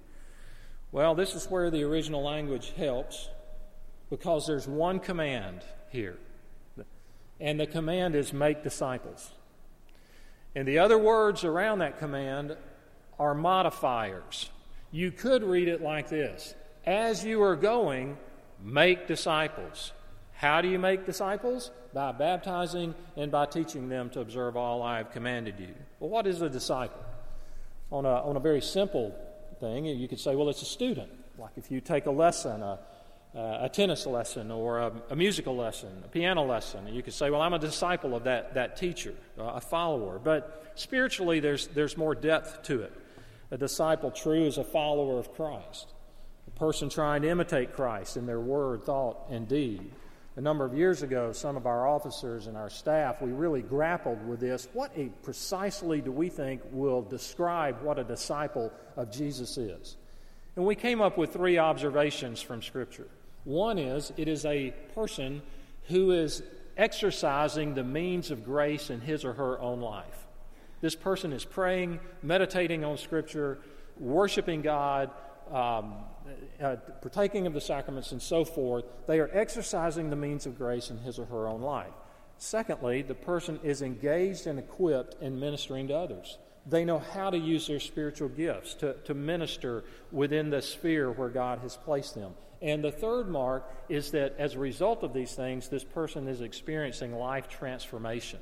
Well, 0.91 1.13
this 1.13 1.35
is 1.35 1.45
where 1.45 1.69
the 1.69 1.83
original 1.83 2.23
language 2.23 2.73
helps 2.75 3.29
because 4.09 4.47
there's 4.47 4.67
one 4.67 4.99
command 4.99 5.61
here. 5.91 6.17
And 7.39 7.59
the 7.59 7.67
command 7.67 8.15
is 8.15 8.33
make 8.33 8.63
disciples. 8.63 9.29
And 10.55 10.67
the 10.67 10.79
other 10.79 10.97
words 10.97 11.43
around 11.43 11.79
that 11.79 11.99
command 11.99 12.57
are 13.19 13.35
modifiers. 13.35 14.49
You 14.91 15.11
could 15.11 15.43
read 15.43 15.67
it 15.67 15.81
like 15.81 16.09
this 16.09 16.55
As 16.85 17.23
you 17.23 17.41
are 17.43 17.55
going, 17.55 18.17
make 18.61 19.07
disciples. 19.07 19.91
How 20.33 20.61
do 20.61 20.69
you 20.69 20.79
make 20.79 21.05
disciples? 21.05 21.71
By 21.93 22.11
baptizing 22.11 22.95
and 23.17 23.31
by 23.31 23.45
teaching 23.45 23.89
them 23.89 24.09
to 24.11 24.21
observe 24.21 24.55
all 24.55 24.81
I 24.81 24.97
have 24.99 25.11
commanded 25.11 25.59
you. 25.59 25.73
Well, 25.99 26.09
what 26.09 26.27
is 26.27 26.41
a 26.41 26.49
disciple? 26.49 27.03
On 27.91 28.05
a, 28.05 28.23
on 28.23 28.37
a 28.37 28.39
very 28.39 28.61
simple 28.61 29.13
thing, 29.59 29.85
you 29.85 30.07
could 30.07 30.19
say, 30.19 30.35
well, 30.35 30.47
it's 30.49 30.61
a 30.61 30.65
student. 30.65 31.09
Like 31.37 31.51
if 31.57 31.71
you 31.71 31.81
take 31.81 32.05
a 32.05 32.11
lesson, 32.11 32.61
a, 32.61 32.79
a 33.33 33.69
tennis 33.71 34.05
lesson, 34.05 34.51
or 34.51 34.79
a, 34.79 34.91
a, 35.09 35.15
musical 35.15 35.55
lesson, 35.55 35.89
a 36.05 36.07
piano 36.07 36.43
lesson, 36.43 36.87
you 36.87 37.01
could 37.01 37.13
say, 37.13 37.29
well, 37.29 37.41
I'm 37.41 37.53
a 37.53 37.59
disciple 37.59 38.15
of 38.15 38.23
that, 38.23 38.53
that 38.53 38.77
teacher, 38.77 39.13
a 39.37 39.59
follower. 39.59 40.19
But 40.19 40.73
spiritually, 40.75 41.39
there's, 41.39 41.67
there's 41.67 41.97
more 41.97 42.15
depth 42.15 42.63
to 42.63 42.83
it. 42.83 42.93
A 43.51 43.57
disciple 43.57 44.11
true 44.11 44.45
is 44.45 44.57
a 44.57 44.63
follower 44.63 45.17
of 45.17 45.33
Christ, 45.33 45.93
a 46.47 46.51
person 46.59 46.89
trying 46.89 47.23
to 47.23 47.29
imitate 47.29 47.73
Christ 47.73 48.15
in 48.15 48.25
their 48.25 48.39
word, 48.39 48.83
thought, 48.83 49.27
and 49.29 49.47
deed. 49.47 49.91
A 50.35 50.41
number 50.41 50.63
of 50.63 50.73
years 50.73 51.01
ago, 51.01 51.33
some 51.33 51.57
of 51.57 51.65
our 51.65 51.87
officers 51.87 52.47
and 52.47 52.55
our 52.55 52.69
staff, 52.69 53.21
we 53.21 53.31
really 53.31 53.61
grappled 53.61 54.25
with 54.27 54.39
this. 54.39 54.67
What 54.73 54.91
precisely 55.23 55.99
do 55.99 56.11
we 56.11 56.29
think 56.29 56.61
will 56.71 57.01
describe 57.01 57.81
what 57.81 57.97
a 57.97 58.03
disciple 58.03 58.71
of 58.95 59.11
Jesus 59.11 59.57
is? 59.57 59.97
And 60.55 60.65
we 60.65 60.75
came 60.75 61.01
up 61.01 61.17
with 61.17 61.33
three 61.33 61.57
observations 61.57 62.41
from 62.41 62.61
Scripture. 62.61 63.07
One 63.43 63.79
is 63.79 64.13
it 64.15 64.27
is 64.27 64.45
a 64.45 64.73
person 64.93 65.41
who 65.87 66.11
is 66.11 66.43
exercising 66.77 67.73
the 67.73 67.83
means 67.83 68.29
of 68.29 68.45
grace 68.45 68.89
in 68.89 69.01
his 69.01 69.25
or 69.25 69.33
her 69.33 69.59
own 69.59 69.81
life. 69.81 70.27
This 70.81 70.95
person 70.95 71.33
is 71.33 71.45
praying, 71.45 71.99
meditating 72.21 72.83
on 72.83 72.97
Scripture, 72.97 73.59
worshiping 73.97 74.61
God, 74.61 75.11
um, 75.51 75.95
uh, 76.61 76.75
partaking 77.01 77.47
of 77.47 77.53
the 77.53 77.61
sacraments, 77.61 78.11
and 78.11 78.21
so 78.21 78.45
forth. 78.45 78.85
They 79.07 79.19
are 79.19 79.29
exercising 79.33 80.09
the 80.09 80.15
means 80.15 80.45
of 80.45 80.57
grace 80.57 80.89
in 80.89 80.99
his 80.99 81.19
or 81.19 81.25
her 81.25 81.47
own 81.47 81.61
life. 81.61 81.93
Secondly, 82.37 83.01
the 83.01 83.15
person 83.15 83.59
is 83.63 83.81
engaged 83.81 84.47
and 84.47 84.57
equipped 84.59 85.21
in 85.21 85.39
ministering 85.39 85.89
to 85.89 85.95
others. 85.95 86.37
They 86.65 86.85
know 86.85 86.99
how 86.99 87.29
to 87.29 87.37
use 87.37 87.67
their 87.67 87.79
spiritual 87.79 88.29
gifts 88.29 88.75
to, 88.75 88.93
to 89.05 89.13
minister 89.13 89.83
within 90.11 90.49
the 90.49 90.61
sphere 90.61 91.11
where 91.11 91.29
God 91.29 91.59
has 91.59 91.75
placed 91.75 92.15
them. 92.15 92.33
And 92.61 92.83
the 92.83 92.91
third 92.91 93.27
mark 93.29 93.69
is 93.87 94.11
that 94.11 94.35
as 94.37 94.53
a 94.53 94.59
result 94.59 95.03
of 95.03 95.13
these 95.13 95.33
things, 95.33 95.67
this 95.69 95.83
person 95.83 96.27
is 96.27 96.41
experiencing 96.41 97.13
life 97.15 97.47
transformation. 97.47 98.39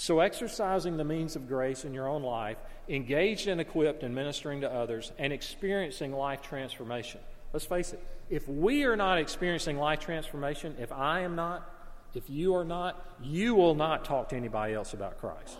So, 0.00 0.20
exercising 0.20 0.96
the 0.96 1.04
means 1.04 1.34
of 1.34 1.48
grace 1.48 1.84
in 1.84 1.92
your 1.92 2.08
own 2.08 2.22
life, 2.22 2.56
engaged 2.88 3.48
and 3.48 3.60
equipped 3.60 4.04
in 4.04 4.14
ministering 4.14 4.60
to 4.60 4.72
others, 4.72 5.10
and 5.18 5.32
experiencing 5.32 6.12
life 6.12 6.40
transformation. 6.40 7.20
Let's 7.52 7.66
face 7.66 7.92
it, 7.92 8.00
if 8.30 8.46
we 8.48 8.84
are 8.84 8.94
not 8.94 9.18
experiencing 9.18 9.76
life 9.76 9.98
transformation, 9.98 10.76
if 10.78 10.92
I 10.92 11.20
am 11.22 11.34
not, 11.34 11.68
if 12.14 12.30
you 12.30 12.54
are 12.54 12.64
not, 12.64 13.04
you 13.20 13.56
will 13.56 13.74
not 13.74 14.04
talk 14.04 14.28
to 14.28 14.36
anybody 14.36 14.72
else 14.72 14.94
about 14.94 15.18
Christ. 15.18 15.58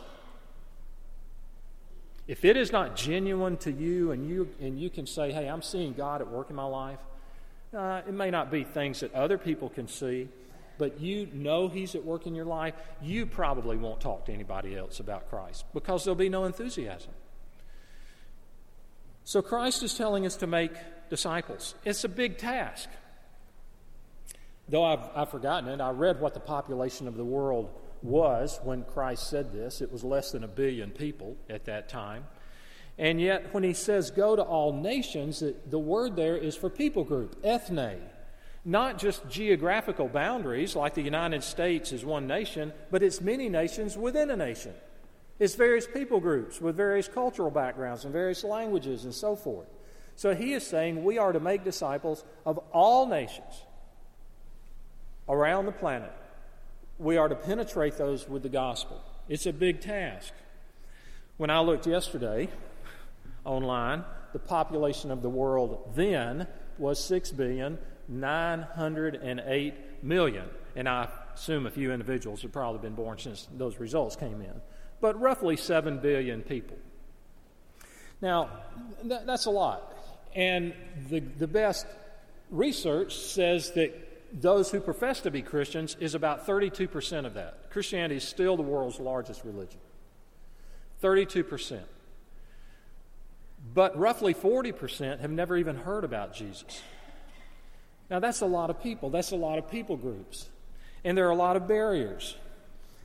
If 2.29 2.45
it 2.45 2.57
is 2.57 2.71
not 2.71 2.95
genuine 2.95 3.57
to 3.59 3.73
you 3.73 4.13
and 4.13 4.29
you, 4.29 4.51
and 4.61 4.79
you 4.79 4.89
can 4.89 5.07
say, 5.07 5.33
hey, 5.33 5.49
I'm 5.49 5.63
seeing 5.63 5.95
God 5.95 6.21
at 6.21 6.29
work 6.29 6.49
in 6.51 6.55
my 6.55 6.65
life, 6.65 7.01
uh, 7.77 8.03
it 8.07 8.15
may 8.15 8.31
not 8.31 8.53
be 8.53 8.63
things 8.63 9.01
that 9.01 9.13
other 9.15 9.37
people 9.37 9.69
can 9.69 9.89
see, 9.89 10.29
but 10.79 11.01
you 11.01 11.29
know 11.33 11.69
He's 11.69 11.95
at 11.95 12.05
work 12.05 12.27
in 12.27 12.35
your 12.35 12.45
life, 12.45 12.75
you 13.03 13.27
probably 13.27 13.77
won't 13.77 14.01
talk 14.01 14.27
to 14.27 14.33
anybody 14.33 14.77
else 14.77 15.01
about 15.01 15.29
Christ 15.29 15.65
because 15.75 16.05
there'll 16.05 16.17
be 16.17 16.29
no 16.29 16.45
enthusiasm. 16.45 17.11
So 19.25 19.43
Christ 19.43 19.83
is 19.83 19.95
telling 19.95 20.25
us 20.25 20.37
to 20.37 20.47
make 20.47 20.73
disciples. 21.11 21.75
It's 21.85 22.05
a 22.05 22.09
big 22.09 22.39
task. 22.39 22.89
Though 24.69 24.85
I've, 24.85 25.09
I've 25.15 25.31
forgotten 25.31 25.69
it, 25.69 25.81
I 25.81 25.91
read 25.91 26.21
what 26.21 26.35
the 26.35 26.41
population 26.41 27.09
of 27.09 27.17
the 27.17 27.25
world 27.25 27.71
was 28.03 28.61
when 28.63 28.85
Christ 28.85 29.29
said 29.29 29.53
this. 29.53 29.81
It 29.81 29.93
was 29.93 30.05
less 30.05 30.33
than 30.33 30.45
a 30.45 30.49
billion 30.49 30.91
people 30.91 31.37
at 31.49 31.65
that 31.67 31.89
time. 31.89 32.25
And 32.99 33.21
yet, 33.21 33.55
when 33.55 33.63
he 33.63 33.75
says 33.75 34.11
go 34.11 34.35
to 34.35 34.43
all 34.43 34.73
nations, 34.73 35.43
the 35.67 35.79
word 35.79 36.17
there 36.17 36.37
is 36.37 36.57
for 36.57 36.69
people 36.69 37.05
group, 37.05 37.39
ethne. 37.45 38.01
Not 38.69 38.99
just 38.99 39.27
geographical 39.31 40.09
boundaries, 40.09 40.77
like 40.77 40.93
the 40.93 41.01
United 41.01 41.43
States 41.43 41.91
is 41.91 42.05
one 42.05 42.27
nation, 42.27 42.75
but 42.91 43.03
it's 43.03 43.23
many 43.23 43.49
nations 43.49 43.97
within 43.97 44.29
a 44.29 44.37
nation. 44.37 44.75
It's 45.39 45.55
various 45.55 45.87
people 45.87 46.21
groups 46.21 46.61
with 46.61 46.77
various 46.77 47.09
cultural 47.09 47.51
backgrounds 47.51 48.05
and 48.05 48.13
various 48.13 48.45
languages 48.45 49.05
and 49.05 49.15
so 49.15 49.37
forth. 49.37 49.69
So 50.17 50.35
he 50.35 50.53
is 50.53 50.67
saying 50.67 51.03
we 51.03 51.17
are 51.17 51.33
to 51.33 51.41
make 51.41 51.65
disciples 51.65 52.25
of 52.45 52.59
all 52.71 53.07
nations 53.07 53.65
around 55.31 55.65
the 55.65 55.73
planet. 55.73 56.13
We 56.99 57.17
are 57.17 57.31
to 57.31 57.37
penetrate 57.37 57.97
those 57.97 58.29
with 58.29 58.43
the 58.43 58.51
gospel. 58.51 59.03
It's 59.31 59.47
a 59.47 59.53
big 59.55 59.81
task. 59.81 60.35
When 61.39 61.49
I 61.49 61.61
looked 61.61 61.87
yesterday, 61.87 62.51
online. 63.47 64.05
The 64.35 64.39
population 64.39 65.11
of 65.11 65.23
the 65.23 65.31
world 65.31 65.93
then 65.95 66.47
was 66.77 67.03
6 67.03 67.33
billion 67.33 67.79
908 68.09 70.03
million. 70.03 70.47
And 70.75 70.89
I 70.89 71.09
assume 71.35 71.67
a 71.67 71.71
few 71.71 71.93
individuals 71.93 72.43
have 72.43 72.53
probably 72.53 72.81
been 72.81 72.95
born 72.95 73.19
since 73.19 73.49
those 73.57 73.79
results 73.79 74.17
came 74.17 74.41
in. 74.41 74.61
But 75.01 75.21
roughly 75.21 75.57
7 75.57 75.99
billion 75.99 76.43
people. 76.43 76.77
Now, 78.21 78.51
that, 79.05 79.27
that's 79.27 79.47
a 79.47 79.51
lot. 79.51 79.95
And 80.35 80.75
the, 81.09 81.21
the 81.21 81.47
best 81.47 81.87
research 82.51 83.17
says 83.17 83.73
that 83.73 84.09
those 84.33 84.71
who 84.71 84.81
profess 84.81 85.21
to 85.21 85.31
be 85.31 85.43
Christians 85.43 85.97
is 86.01 86.15
about 86.15 86.47
32% 86.47 87.27
of 87.27 87.35
that. 87.35 87.71
Christianity 87.71 88.17
is 88.17 88.25
still 88.25 88.57
the 88.57 88.63
world's 88.63 89.01
largest 89.01 89.45
religion. 89.45 89.81
32%. 91.03 91.81
But 93.75 93.99
roughly 93.99 94.35
40% 94.35 95.21
have 95.21 95.31
never 95.31 95.57
even 95.57 95.77
heard 95.77 96.05
about 96.05 96.35
Jesus. 96.35 96.83
Now, 98.11 98.21
that's 98.21 98.41
a 98.41 98.47
lot 98.47 98.71
of 98.71 98.83
people. 98.83 99.11
That's 99.11 99.33
a 99.33 99.37
lot 99.37 99.59
of 99.59 99.71
people 99.71 99.97
groups. 99.97 100.49
And 101.05 101.17
there 101.17 101.27
are 101.27 101.31
a 101.31 101.37
lot 101.37 101.57
of 101.57 101.69
barriers. 101.69 102.37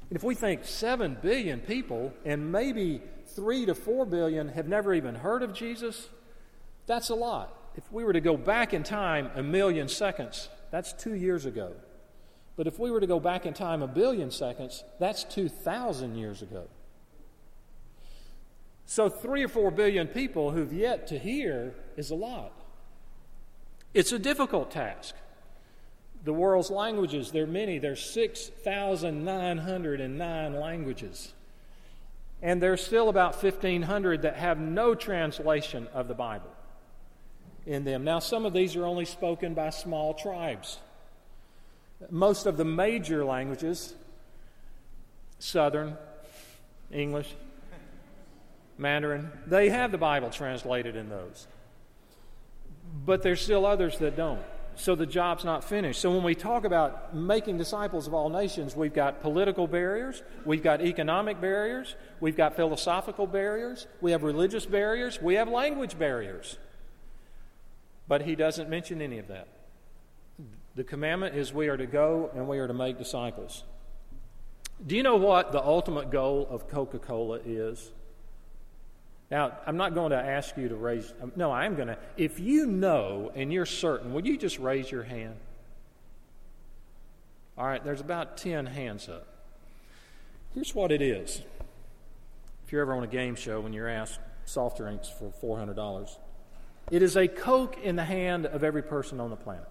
And 0.10 0.18
if 0.18 0.24
we 0.24 0.36
think 0.36 0.66
7 0.66 1.18
billion 1.22 1.60
people 1.60 2.14
and 2.26 2.52
maybe 2.52 3.02
3 3.28 3.66
to 3.66 3.76
4 3.76 4.06
billion 4.06 4.50
have 4.50 4.68
never 4.68 4.94
even 4.94 5.16
heard 5.16 5.44
of 5.44 5.54
Jesus, 5.54 6.10
that's 6.86 7.10
a 7.10 7.16
lot. 7.16 7.58
If 7.76 7.92
we 7.92 8.04
were 8.04 8.14
to 8.14 8.22
go 8.22 8.38
back 8.38 8.74
in 8.74 8.84
time 8.84 9.32
a 9.36 9.44
million 9.44 9.88
seconds, 9.88 10.50
that's 10.72 10.94
two 10.94 11.16
years 11.16 11.46
ago. 11.46 11.74
But 12.56 12.68
if 12.68 12.78
we 12.78 12.92
were 12.92 13.00
to 13.00 13.08
go 13.08 13.20
back 13.20 13.46
in 13.46 13.54
time 13.54 13.82
a 13.82 13.88
billion 13.88 14.30
seconds, 14.30 14.84
that's 15.00 15.24
2,000 15.24 16.16
years 16.16 16.42
ago. 16.42 16.68
So, 18.86 19.10
three 19.10 19.44
or 19.44 19.48
four 19.48 19.72
billion 19.72 20.08
people 20.08 20.52
who've 20.52 20.72
yet 20.72 21.08
to 21.08 21.18
hear 21.18 21.74
is 21.96 22.12
a 22.12 22.16
lot. 22.16 22.52
It's 23.94 24.12
a 24.12 24.20
difficult 24.20 24.72
task. 24.72 25.16
The 26.24 26.34
world's 26.34 26.72
languages, 26.72 27.32
there 27.32 27.44
are 27.44 27.48
many. 27.48 27.80
There's 27.80 28.04
6,909 28.12 30.60
languages. 30.60 31.34
And 32.42 32.62
there's 32.62 32.84
still 32.84 33.10
about 33.10 33.42
1,500 33.42 34.24
that 34.24 34.38
have 34.38 34.60
no 34.60 34.96
translation 34.96 35.88
of 35.94 36.08
the 36.08 36.14
Bible 36.14 36.50
in 37.66 37.84
them. 37.84 38.04
Now, 38.04 38.20
some 38.20 38.46
of 38.46 38.54
these 38.54 38.76
are 38.76 38.86
only 38.86 39.06
spoken 39.06 39.54
by 39.54 39.70
small 39.70 40.14
tribes. 40.14 40.80
Most 42.10 42.46
of 42.46 42.58
the 42.58 42.66
major 42.66 43.24
languages, 43.24 43.94
Southern, 45.40 45.98
English, 46.92 47.34
Mandarin, 48.78 49.32
they 49.48 49.70
have 49.70 49.92
the 49.92 49.98
Bible 49.98 50.30
translated 50.30 50.96
in 50.96 51.10
those. 51.10 51.48
But 52.94 53.24
there's 53.24 53.42
still 53.42 53.66
others 53.66 53.98
that 53.98 54.16
don't. 54.16 54.44
So 54.76 54.96
the 54.96 55.06
job's 55.06 55.46
not 55.46 55.64
finished. 55.64 56.02
So 56.02 56.12
when 56.12 56.24
we 56.24 56.36
talk 56.36 56.66
about 56.66 57.16
making 57.16 57.58
disciples 57.58 58.08
of 58.08 58.14
all 58.14 58.30
nations, 58.30 58.76
we've 58.76 58.94
got 58.94 59.22
political 59.22 59.68
barriers, 59.68 60.24
we've 60.46 60.64
got 60.64 60.82
economic 60.82 61.40
barriers, 61.40 61.96
we've 62.20 62.36
got 62.36 62.56
philosophical 62.56 63.28
barriers, 63.28 63.88
we 64.02 64.12
have 64.12 64.24
religious 64.24 64.66
barriers, 64.66 65.22
we 65.22 65.36
have 65.36 65.48
language 65.48 65.98
barriers. 65.98 66.58
But 68.08 68.24
he 68.24 68.36
doesn't 68.36 68.70
mention 68.70 69.02
any 69.02 69.20
of 69.20 69.28
that. 69.28 69.48
The 70.76 70.84
commandment 70.84 71.36
is 71.36 71.54
we 71.54 71.68
are 71.68 71.78
to 71.78 71.86
go 71.86 72.32
and 72.34 72.48
we 72.48 72.58
are 72.58 72.68
to 72.68 72.74
make 72.74 72.98
disciples. 72.98 73.64
Do 74.86 74.96
you 74.96 75.04
know 75.04 75.18
what 75.18 75.52
the 75.52 75.64
ultimate 75.64 76.10
goal 76.10 76.48
of 76.50 76.68
Coca 76.68 76.98
Cola 76.98 77.40
is? 77.46 77.92
Now, 79.34 79.52
I'm 79.66 79.78
not 79.78 79.96
going 79.96 80.12
to 80.12 80.24
ask 80.24 80.56
you 80.58 80.70
to 80.70 80.76
raise, 80.76 81.12
no, 81.36 81.50
I 81.50 81.66
am 81.66 81.74
going 81.74 81.88
to. 81.88 81.98
If 82.18 82.40
you 82.40 82.68
know 82.68 83.32
and 83.34 83.52
you're 83.52 83.66
certain, 83.66 84.14
would 84.14 84.28
you 84.28 84.38
just 84.38 84.60
raise 84.60 84.92
your 84.92 85.02
hand? 85.02 85.34
All 87.58 87.66
right, 87.66 87.84
there's 87.84 88.00
about 88.00 88.38
10 88.38 88.68
hands 88.68 89.10
up. 89.10 89.26
Here's 90.54 90.76
what 90.76 90.92
it 90.92 91.02
is. 91.02 91.42
If 92.64 92.72
you're 92.72 92.84
ever 92.84 92.94
on 92.94 93.02
a 93.02 93.08
game 93.08 93.34
show 93.34 93.60
when 93.60 93.74
you're 93.74 93.90
asked 93.90 94.20
soft 94.46 94.78
drinks 94.78 95.10
for 95.10 95.34
$400, 95.42 96.16
it 96.92 97.02
is 97.02 97.18
a 97.18 97.28
Coke 97.28 97.80
in 97.82 97.96
the 97.96 98.06
hand 98.06 98.46
of 98.46 98.64
every 98.64 98.84
person 98.84 99.20
on 99.20 99.32
the 99.32 99.36
planet. 99.36 99.68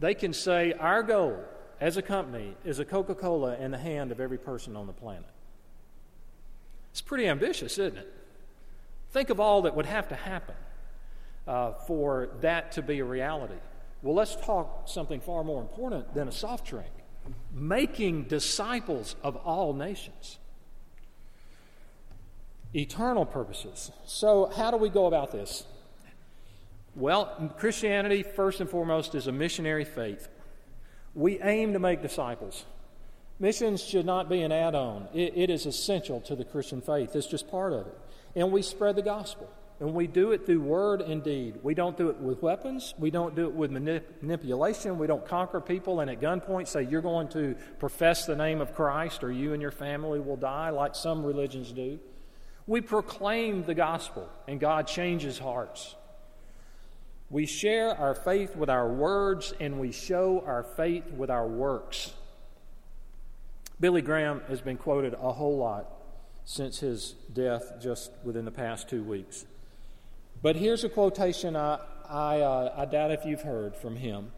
They 0.00 0.14
can 0.14 0.32
say, 0.32 0.72
Our 0.72 1.02
goal 1.02 1.44
as 1.78 1.98
a 1.98 2.02
company 2.02 2.56
is 2.64 2.78
a 2.78 2.86
Coca 2.86 3.14
Cola 3.14 3.54
in 3.56 3.70
the 3.70 3.76
hand 3.76 4.12
of 4.12 4.18
every 4.18 4.38
person 4.38 4.76
on 4.76 4.86
the 4.86 4.94
planet. 4.94 5.28
It's 6.96 7.02
pretty 7.02 7.28
ambitious, 7.28 7.76
isn't 7.76 7.98
it? 7.98 8.10
Think 9.10 9.28
of 9.28 9.38
all 9.38 9.60
that 9.62 9.76
would 9.76 9.84
have 9.84 10.08
to 10.08 10.14
happen 10.14 10.54
uh, 11.46 11.72
for 11.86 12.30
that 12.40 12.72
to 12.72 12.80
be 12.80 13.00
a 13.00 13.04
reality. 13.04 13.58
Well, 14.00 14.14
let's 14.14 14.34
talk 14.34 14.88
something 14.88 15.20
far 15.20 15.44
more 15.44 15.60
important 15.60 16.14
than 16.14 16.26
a 16.26 16.32
soft 16.32 16.66
drink 16.66 16.88
making 17.52 18.28
disciples 18.28 19.14
of 19.22 19.36
all 19.36 19.74
nations. 19.74 20.38
Eternal 22.74 23.26
purposes. 23.26 23.90
So, 24.06 24.50
how 24.56 24.70
do 24.70 24.78
we 24.78 24.88
go 24.88 25.04
about 25.04 25.32
this? 25.32 25.66
Well, 26.94 27.52
Christianity, 27.58 28.22
first 28.22 28.62
and 28.62 28.70
foremost, 28.70 29.14
is 29.14 29.26
a 29.26 29.32
missionary 29.32 29.84
faith. 29.84 30.28
We 31.14 31.42
aim 31.42 31.74
to 31.74 31.78
make 31.78 32.00
disciples. 32.00 32.64
Missions 33.38 33.82
should 33.82 34.06
not 34.06 34.28
be 34.28 34.42
an 34.42 34.52
add 34.52 34.74
on, 34.74 35.08
it, 35.12 35.36
it 35.36 35.50
is 35.50 35.66
essential 35.66 36.20
to 36.22 36.34
the 36.34 36.44
Christian 36.44 36.80
faith. 36.80 37.14
It's 37.14 37.26
just 37.26 37.50
part 37.50 37.72
of 37.72 37.86
it. 37.86 37.98
And 38.34 38.50
we 38.50 38.62
spread 38.62 38.96
the 38.96 39.02
gospel. 39.02 39.50
And 39.78 39.92
we 39.92 40.06
do 40.06 40.32
it 40.32 40.46
through 40.46 40.60
word 40.60 41.02
and 41.02 41.22
deed. 41.22 41.58
We 41.62 41.74
don't 41.74 41.98
do 41.98 42.08
it 42.08 42.16
with 42.16 42.40
weapons. 42.40 42.94
We 42.96 43.10
don't 43.10 43.36
do 43.36 43.44
it 43.44 43.52
with 43.52 43.70
manip- 43.70 44.04
manipulation. 44.22 44.96
We 44.96 45.06
don't 45.06 45.26
conquer 45.26 45.60
people 45.60 46.00
and 46.00 46.10
at 46.10 46.18
gunpoint 46.18 46.66
say, 46.66 46.84
You're 46.84 47.02
going 47.02 47.28
to 47.28 47.56
profess 47.78 48.24
the 48.24 48.36
name 48.36 48.62
of 48.62 48.74
Christ 48.74 49.22
or 49.22 49.30
you 49.30 49.52
and 49.52 49.60
your 49.60 49.70
family 49.70 50.18
will 50.18 50.36
die, 50.36 50.70
like 50.70 50.94
some 50.94 51.22
religions 51.22 51.72
do. 51.72 51.98
We 52.66 52.80
proclaim 52.80 53.64
the 53.64 53.74
gospel 53.74 54.30
and 54.48 54.58
God 54.58 54.86
changes 54.86 55.38
hearts. 55.38 55.94
We 57.28 57.44
share 57.44 57.94
our 57.98 58.14
faith 58.14 58.56
with 58.56 58.70
our 58.70 58.88
words 58.88 59.52
and 59.60 59.78
we 59.78 59.92
show 59.92 60.42
our 60.46 60.62
faith 60.62 61.10
with 61.10 61.28
our 61.28 61.46
works. 61.46 62.14
Billy 63.78 64.00
Graham 64.00 64.40
has 64.48 64.60
been 64.60 64.78
quoted 64.78 65.14
a 65.14 65.32
whole 65.32 65.58
lot 65.58 65.86
since 66.44 66.80
his 66.80 67.14
death 67.32 67.74
just 67.80 68.10
within 68.24 68.44
the 68.44 68.50
past 68.50 68.88
two 68.88 69.02
weeks. 69.02 69.44
But 70.42 70.56
here's 70.56 70.84
a 70.84 70.88
quotation 70.88 71.56
I, 71.56 71.78
I, 72.08 72.40
uh, 72.40 72.74
I 72.76 72.84
doubt 72.86 73.10
if 73.10 73.24
you've 73.24 73.42
heard 73.42 73.76
from 73.76 73.96
him. 73.96 74.32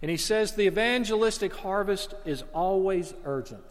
And 0.00 0.10
he 0.10 0.16
says, 0.16 0.52
The 0.52 0.66
evangelistic 0.66 1.54
harvest 1.54 2.14
is 2.24 2.44
always 2.52 3.14
urgent. 3.24 3.62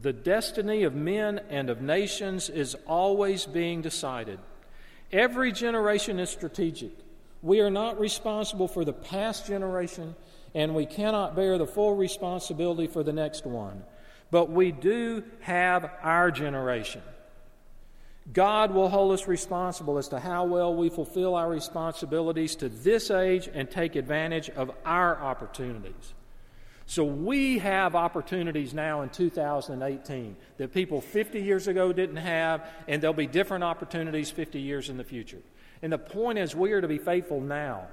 The 0.00 0.12
destiny 0.12 0.84
of 0.84 0.94
men 0.94 1.40
and 1.50 1.70
of 1.70 1.80
nations 1.80 2.48
is 2.48 2.76
always 2.86 3.46
being 3.46 3.82
decided. 3.82 4.38
Every 5.10 5.50
generation 5.50 6.20
is 6.20 6.30
strategic. 6.30 6.92
We 7.42 7.60
are 7.60 7.70
not 7.70 7.98
responsible 7.98 8.68
for 8.68 8.84
the 8.84 8.92
past 8.92 9.46
generation, 9.46 10.14
and 10.54 10.74
we 10.74 10.86
cannot 10.86 11.34
bear 11.34 11.58
the 11.58 11.66
full 11.66 11.96
responsibility 11.96 12.86
for 12.86 13.02
the 13.02 13.12
next 13.12 13.46
one. 13.46 13.82
But 14.30 14.50
we 14.50 14.72
do 14.72 15.24
have 15.40 15.90
our 16.02 16.30
generation. 16.30 17.02
God 18.32 18.72
will 18.72 18.90
hold 18.90 19.12
us 19.12 19.26
responsible 19.26 19.96
as 19.96 20.08
to 20.08 20.20
how 20.20 20.44
well 20.44 20.74
we 20.74 20.90
fulfill 20.90 21.34
our 21.34 21.48
responsibilities 21.48 22.56
to 22.56 22.68
this 22.68 23.10
age 23.10 23.48
and 23.52 23.70
take 23.70 23.96
advantage 23.96 24.50
of 24.50 24.70
our 24.84 25.16
opportunities. 25.16 26.14
So 26.84 27.04
we 27.04 27.58
have 27.58 27.94
opportunities 27.94 28.72
now 28.72 29.02
in 29.02 29.10
2018 29.10 30.36
that 30.56 30.72
people 30.72 31.00
50 31.00 31.40
years 31.40 31.68
ago 31.68 31.92
didn't 31.92 32.16
have, 32.16 32.66
and 32.86 33.02
there'll 33.02 33.14
be 33.14 33.26
different 33.26 33.64
opportunities 33.64 34.30
50 34.30 34.60
years 34.60 34.88
in 34.88 34.96
the 34.96 35.04
future. 35.04 35.40
And 35.82 35.92
the 35.92 35.98
point 35.98 36.38
is, 36.38 36.54
we 36.54 36.72
are 36.72 36.80
to 36.80 36.88
be 36.88 36.98
faithful 36.98 37.40
now. 37.40 37.88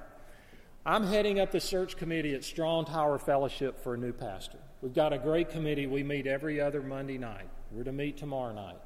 I'm 0.84 1.04
heading 1.04 1.40
up 1.40 1.50
the 1.50 1.60
search 1.60 1.96
committee 1.96 2.34
at 2.34 2.44
Strong 2.44 2.86
Tower 2.86 3.18
Fellowship 3.18 3.82
for 3.82 3.94
a 3.94 3.98
new 3.98 4.12
pastor. 4.12 4.58
We've 4.86 4.94
got 4.94 5.12
a 5.12 5.18
great 5.18 5.50
committee. 5.50 5.88
We 5.88 6.04
meet 6.04 6.28
every 6.28 6.60
other 6.60 6.80
Monday 6.80 7.18
night. 7.18 7.48
We're 7.72 7.82
to 7.82 7.90
meet 7.90 8.18
tomorrow 8.18 8.54
night. 8.54 8.76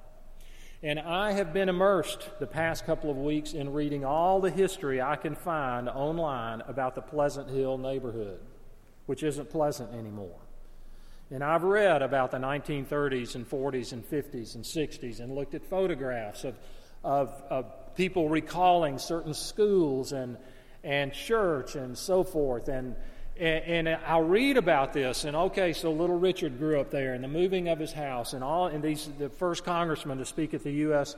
And 0.82 0.98
I 0.98 1.32
have 1.32 1.52
been 1.52 1.68
immersed 1.68 2.26
the 2.40 2.46
past 2.46 2.86
couple 2.86 3.10
of 3.10 3.18
weeks 3.18 3.52
in 3.52 3.74
reading 3.74 4.02
all 4.02 4.40
the 4.40 4.50
history 4.50 5.02
I 5.02 5.16
can 5.16 5.34
find 5.34 5.90
online 5.90 6.62
about 6.66 6.94
the 6.94 7.02
Pleasant 7.02 7.50
Hill 7.50 7.76
neighborhood 7.76 8.40
which 9.04 9.22
isn't 9.22 9.50
pleasant 9.50 9.92
anymore. 9.92 10.38
And 11.30 11.44
I've 11.44 11.64
read 11.64 12.00
about 12.00 12.30
the 12.30 12.38
1930s 12.38 13.34
and 13.34 13.46
40s 13.46 13.92
and 13.92 14.02
50s 14.02 14.54
and 14.54 14.64
60s 14.64 15.20
and 15.20 15.34
looked 15.34 15.52
at 15.52 15.66
photographs 15.66 16.44
of, 16.44 16.58
of, 17.04 17.42
of 17.50 17.94
people 17.94 18.30
recalling 18.30 18.96
certain 18.96 19.34
schools 19.34 20.12
and, 20.12 20.38
and 20.82 21.12
church 21.12 21.74
and 21.74 21.98
so 21.98 22.24
forth. 22.24 22.68
And, 22.68 22.96
and, 23.40 23.88
and, 23.88 23.98
I'll 24.06 24.22
read 24.22 24.56
about 24.56 24.92
this. 24.92 25.24
And 25.24 25.34
okay, 25.34 25.72
so 25.72 25.90
Little 25.90 26.18
Richard 26.18 26.58
grew 26.58 26.78
up 26.78 26.90
there 26.90 27.14
and 27.14 27.24
the 27.24 27.28
moving 27.28 27.68
of 27.68 27.78
his 27.78 27.92
house 27.92 28.34
and 28.34 28.44
all, 28.44 28.66
and 28.66 28.84
these, 28.84 29.08
the 29.18 29.30
first 29.30 29.64
congressman 29.64 30.18
to 30.18 30.26
speak 30.26 30.52
at 30.52 30.62
the 30.62 30.72
U.S. 30.72 31.16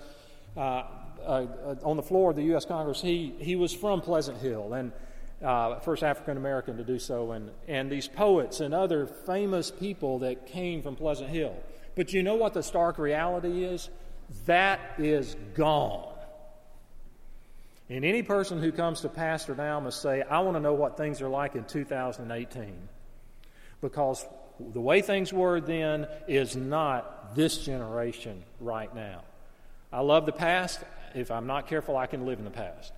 Uh, 0.57 0.85
uh, 1.27 1.47
on 1.83 1.97
the 1.97 2.03
floor 2.03 2.31
of 2.31 2.37
the 2.37 2.45
U.S. 2.45 2.65
Congress, 2.65 3.01
he, 3.01 3.35
he 3.39 3.57
was 3.57 3.75
from 3.75 4.01
Pleasant 4.01 4.39
Hill. 4.39 4.73
And 4.73 4.93
uh, 5.43 5.81
first 5.81 6.05
African 6.05 6.37
American 6.37 6.77
to 6.77 6.85
do 6.85 6.99
so, 6.99 7.33
and, 7.33 7.51
and 7.67 7.91
these 7.91 8.07
poets 8.07 8.61
and 8.61 8.73
other 8.73 9.07
famous 9.07 9.71
people 9.71 10.21
that 10.21 10.47
came 10.47 10.83
from 10.83 10.95
Pleasant 10.95 11.29
Hill. 11.29 11.57
But 11.97 12.13
you 12.13 12.23
know 12.23 12.37
what 12.37 12.55
the 12.55 12.63
stark 12.63 12.99
reality 12.99 13.65
is? 13.65 13.91
That 14.47 14.81
is 14.99 15.37
gone. 15.55 16.12
And 17.89 18.05
any 18.05 18.23
person 18.23 18.61
who 18.61 18.73
comes 18.73 19.01
to 19.03 19.09
pastor 19.09 19.55
now 19.55 19.81
must 19.81 20.01
say, 20.01 20.23
I 20.23 20.41
want 20.41 20.57
to 20.57 20.61
know 20.61 20.75
what 20.75 20.97
things 20.97 21.21
are 21.21 21.29
like 21.29 21.55
in 21.55 21.65
2018. 21.65 22.89
Because 23.81 24.25
the 24.59 24.81
way 24.81 25.03
things 25.03 25.33
were 25.33 25.61
then 25.61 26.07
is 26.29 26.57
not 26.57 27.35
this 27.35 27.59
generation 27.59 28.45
right 28.61 28.95
now. 28.95 29.23
I 29.93 30.01
love 30.01 30.27
the 30.27 30.33
past. 30.33 30.81
If 31.15 31.31
I'm 31.31 31.47
not 31.47 31.67
careful, 31.67 31.97
I 31.97 32.07
can 32.07 32.25
live 32.25 32.39
in 32.39 32.45
the 32.45 32.51
past. 32.51 32.93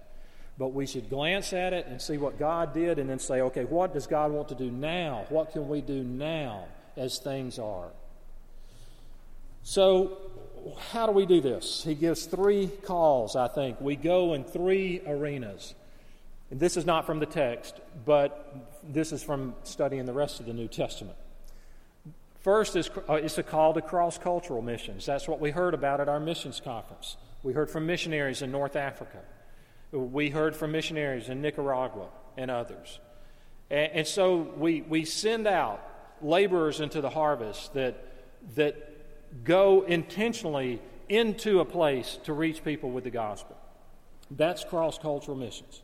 But 0.57 0.69
we 0.69 0.87
should 0.87 1.11
glance 1.11 1.53
at 1.53 1.73
it 1.73 1.87
and 1.87 2.01
see 2.01 2.17
what 2.17 2.39
God 2.39 2.73
did 2.73 2.99
and 2.99 3.11
then 3.11 3.19
say, 3.19 3.41
okay, 3.41 3.65
what 3.65 3.93
does 3.93 4.07
God 4.07 4.31
want 4.31 4.49
to 4.51 4.55
do 4.55 4.71
now? 4.71 5.27
What 5.29 5.53
can 5.53 5.69
we 5.69 5.81
do 5.81 6.05
now 6.05 6.67
as 6.97 7.19
things 7.19 7.59
are? 7.59 7.91
So, 9.67 10.19
how 10.91 11.07
do 11.07 11.13
we 11.13 11.25
do 11.25 11.41
this? 11.41 11.83
He 11.83 11.95
gives 11.95 12.27
three 12.27 12.69
calls, 12.85 13.35
I 13.35 13.49
think. 13.49 13.81
We 13.81 13.97
go 13.97 14.35
in 14.35 14.45
three 14.45 15.01
arenas. 15.07 15.75
And 16.51 16.61
this 16.61 16.77
is 16.77 16.85
not 16.85 17.07
from 17.07 17.19
the 17.19 17.27
text, 17.27 17.81
but 18.05 18.83
this 18.87 19.11
is 19.11 19.23
from 19.23 19.55
studying 19.65 20.05
the 20.05 20.13
rest 20.13 20.39
of 20.39 20.47
the 20.47 20.53
New 20.53 20.69
Testament. 20.69 21.17
First 22.43 22.77
is 22.77 22.91
uh, 23.09 23.15
it's 23.15 23.39
a 23.39 23.43
call 23.43 23.73
to 23.73 23.81
cross 23.81 24.19
cultural 24.19 24.61
missions. 24.61 25.07
That's 25.07 25.27
what 25.27 25.41
we 25.41 25.51
heard 25.51 25.73
about 25.73 25.99
at 25.99 26.11
our 26.11 26.21
missions 26.21 26.61
conference. 26.63 27.17
We 27.43 27.55
heard 27.55 27.71
from 27.71 27.87
missionaries 27.87 28.43
in 28.43 28.53
North 28.53 28.77
Africa. 28.77 29.21
We 29.93 30.29
heard 30.29 30.55
from 30.55 30.73
missionaries 30.73 31.31
in 31.31 31.41
Nicaragua 31.41 32.09
and 32.37 32.51
others. 32.51 32.99
And, 33.71 33.93
and 33.93 34.07
so 34.07 34.37
we, 34.37 34.83
we 34.83 35.07
send 35.07 35.47
out 35.47 35.81
laborers 36.21 36.81
into 36.81 37.01
the 37.01 37.11
harvest 37.11 37.73
that, 37.73 37.97
that 38.57 38.94
go 39.43 39.83
intentionally 39.83 40.81
into 41.09 41.61
a 41.61 41.65
place 41.65 42.19
to 42.25 42.33
reach 42.33 42.65
people 42.65 42.91
with 42.91 43.05
the 43.05 43.11
gospel. 43.11 43.57
That's 44.31 44.65
cross 44.65 44.99
cultural 44.99 45.37
missions. 45.37 45.83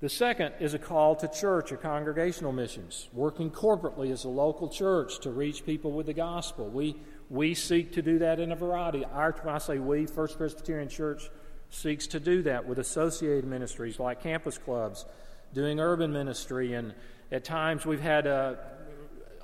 The 0.00 0.08
second 0.08 0.54
is 0.58 0.74
a 0.74 0.80
call 0.80 1.14
to 1.16 1.28
church 1.28 1.70
or 1.70 1.76
congregational 1.76 2.52
missions, 2.52 3.08
working 3.12 3.50
corporately 3.50 4.10
as 4.10 4.24
a 4.24 4.28
local 4.28 4.68
church 4.68 5.20
to 5.20 5.30
reach 5.30 5.64
people 5.64 5.92
with 5.92 6.06
the 6.06 6.12
gospel. 6.12 6.68
We, 6.68 6.96
we 7.30 7.54
seek 7.54 7.92
to 7.92 8.02
do 8.02 8.18
that 8.18 8.40
in 8.40 8.50
a 8.50 8.56
variety. 8.56 9.04
Our, 9.04 9.34
I 9.48 9.58
say 9.58 9.78
we, 9.78 10.06
First 10.06 10.38
Presbyterian 10.38 10.88
Church 10.88 11.30
seeks 11.70 12.08
to 12.08 12.20
do 12.20 12.42
that 12.42 12.66
with 12.66 12.78
associated 12.80 13.44
ministries 13.44 14.00
like 14.00 14.22
campus 14.22 14.58
clubs, 14.58 15.04
doing 15.54 15.78
urban 15.78 16.12
ministry, 16.12 16.74
and 16.74 16.94
at 17.30 17.44
times 17.44 17.86
we've 17.86 18.00
had 18.00 18.26
uh, 18.26 18.54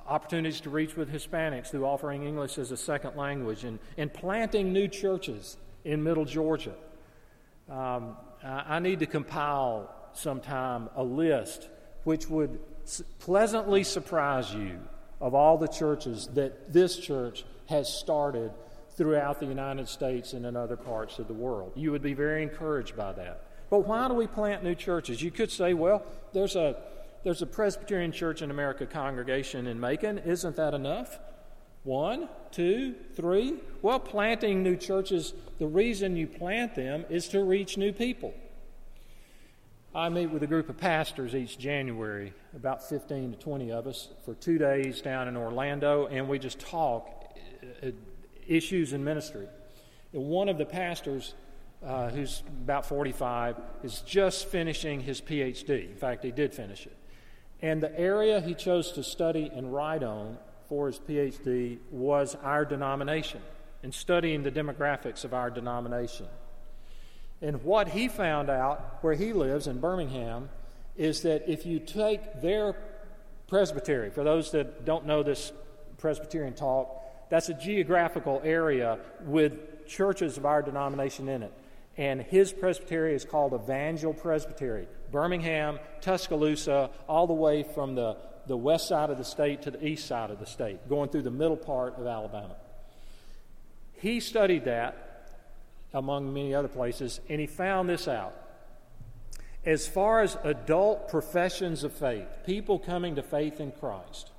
opportunities 0.09 0.59
to 0.61 0.69
reach 0.69 0.97
with 0.97 1.13
Hispanics 1.13 1.67
through 1.67 1.85
offering 1.85 2.23
English 2.23 2.57
as 2.57 2.71
a 2.71 2.77
second 2.77 3.15
language 3.15 3.63
and, 3.63 3.79
and 3.97 4.11
planting 4.11 4.73
new 4.73 4.87
churches 4.87 5.55
in 5.85 6.03
Middle 6.03 6.25
Georgia. 6.25 6.73
Um, 7.69 8.17
I 8.43 8.79
need 8.79 8.99
to 8.99 9.05
compile 9.05 9.93
sometime 10.13 10.89
a 10.95 11.03
list 11.03 11.69
which 12.03 12.27
would 12.29 12.59
pleasantly 13.19 13.83
surprise 13.83 14.53
you 14.53 14.79
of 15.21 15.35
all 15.35 15.57
the 15.57 15.67
churches 15.67 16.27
that 16.33 16.73
this 16.73 16.97
church 16.97 17.45
has 17.67 17.93
started 17.93 18.51
throughout 18.95 19.39
the 19.39 19.45
United 19.45 19.87
States 19.87 20.33
and 20.33 20.45
in 20.45 20.55
other 20.55 20.75
parts 20.75 21.19
of 21.19 21.27
the 21.27 21.33
world. 21.33 21.73
You 21.75 21.91
would 21.91 22.01
be 22.01 22.13
very 22.13 22.41
encouraged 22.41 22.97
by 22.97 23.13
that. 23.13 23.43
But 23.69 23.87
why 23.87 24.07
do 24.07 24.15
we 24.15 24.25
plant 24.25 24.63
new 24.63 24.75
churches? 24.75 25.21
You 25.21 25.29
could 25.29 25.51
say, 25.51 25.73
well, 25.73 26.03
there's 26.33 26.55
a, 26.55 26.77
there's 27.23 27.41
a 27.41 27.47
Presbyterian 27.47 28.11
Church 28.11 28.41
in 28.41 28.51
America 28.51 28.85
congregation 28.85 29.67
in 29.67 29.79
Macon. 29.79 30.19
Isn't 30.19 30.55
that 30.55 30.73
enough? 30.73 31.19
One, 31.83 32.29
two, 32.51 32.95
three. 33.15 33.55
Well, 33.81 33.99
planting 33.99 34.63
new 34.63 34.75
churches, 34.75 35.33
the 35.57 35.67
reason 35.67 36.15
you 36.15 36.27
plant 36.27 36.75
them 36.75 37.05
is 37.09 37.27
to 37.29 37.43
reach 37.43 37.77
new 37.77 37.93
people. 37.93 38.33
I 39.93 40.09
meet 40.09 40.27
with 40.27 40.43
a 40.43 40.47
group 40.47 40.69
of 40.69 40.77
pastors 40.77 41.33
each 41.33 41.57
January, 41.57 42.33
about 42.55 42.87
15 42.87 43.31
to 43.31 43.37
20 43.37 43.71
of 43.71 43.87
us, 43.87 44.09
for 44.23 44.35
two 44.35 44.57
days 44.57 45.01
down 45.01 45.27
in 45.27 45.35
Orlando, 45.35 46.07
and 46.07 46.29
we 46.29 46.37
just 46.37 46.59
talk 46.59 47.35
issues 48.47 48.93
in 48.93 49.03
ministry. 49.03 49.47
And 50.13 50.23
one 50.25 50.47
of 50.47 50.57
the 50.57 50.65
pastors, 50.65 51.33
uh, 51.83 52.09
who's 52.09 52.43
about 52.63 52.85
45, 52.85 53.59
is 53.83 54.01
just 54.01 54.47
finishing 54.47 55.01
his 55.01 55.21
PhD. 55.21 55.89
In 55.89 55.97
fact, 55.97 56.23
he 56.23 56.31
did 56.31 56.53
finish 56.53 56.85
it. 56.85 56.95
And 57.61 57.81
the 57.83 57.97
area 57.99 58.39
he 58.39 58.53
chose 58.53 58.91
to 58.93 59.03
study 59.03 59.51
and 59.53 59.73
write 59.73 60.03
on 60.03 60.37
for 60.69 60.87
his 60.87 60.99
PhD 60.99 61.79
was 61.91 62.35
our 62.43 62.63
denomination 62.63 63.41
and 63.83 63.93
studying 63.93 64.43
the 64.43 64.51
demographics 64.51 65.25
of 65.25 65.33
our 65.33 65.49
denomination. 65.49 66.27
And 67.41 67.63
what 67.63 67.89
he 67.89 68.07
found 68.07 68.49
out 68.49 68.99
where 69.01 69.13
he 69.13 69.33
lives 69.33 69.67
in 69.67 69.79
Birmingham 69.79 70.49
is 70.97 71.21
that 71.21 71.49
if 71.49 71.65
you 71.65 71.79
take 71.79 72.41
their 72.41 72.75
presbytery, 73.47 74.09
for 74.09 74.23
those 74.23 74.51
that 74.51 74.85
don't 74.85 75.05
know 75.05 75.23
this 75.23 75.51
Presbyterian 75.97 76.53
talk, 76.53 76.89
that's 77.29 77.49
a 77.49 77.53
geographical 77.53 78.41
area 78.43 78.99
with 79.21 79.87
churches 79.87 80.37
of 80.37 80.45
our 80.45 80.61
denomination 80.61 81.29
in 81.29 81.43
it. 81.43 81.53
And 81.99 82.21
his 82.21 82.53
presbytery 82.53 83.13
is 83.13 83.25
called 83.25 83.53
Evangel 83.53 84.13
Presbytery. 84.13 84.87
Birmingham, 85.11 85.79
Tuscaloosa, 85.99 86.91
all 87.09 87.27
the 87.27 87.33
way 87.33 87.61
from 87.61 87.93
the, 87.93 88.15
the 88.47 88.55
west 88.55 88.87
side 88.87 89.09
of 89.09 89.17
the 89.17 89.25
state 89.25 89.63
to 89.63 89.71
the 89.71 89.85
east 89.85 90.07
side 90.07 90.31
of 90.31 90.39
the 90.39 90.45
state, 90.45 90.87
going 90.87 91.09
through 91.09 91.23
the 91.23 91.29
middle 91.29 91.57
part 91.57 91.95
of 91.97 92.07
Alabama. 92.07 92.55
He 93.91 94.21
studied 94.21 94.63
that, 94.63 95.33
among 95.93 96.33
many 96.33 96.55
other 96.55 96.69
places, 96.69 97.19
and 97.27 97.41
he 97.41 97.47
found 97.47 97.89
this 97.89 98.07
out. 98.07 98.33
As 99.65 99.85
far 99.85 100.21
as 100.21 100.37
adult 100.45 101.09
professions 101.09 101.83
of 101.83 101.91
faith, 101.91 102.29
people 102.45 102.79
coming 102.79 103.15
to 103.15 103.23
faith 103.23 103.59
in 103.59 103.73
Christ, 103.73 104.31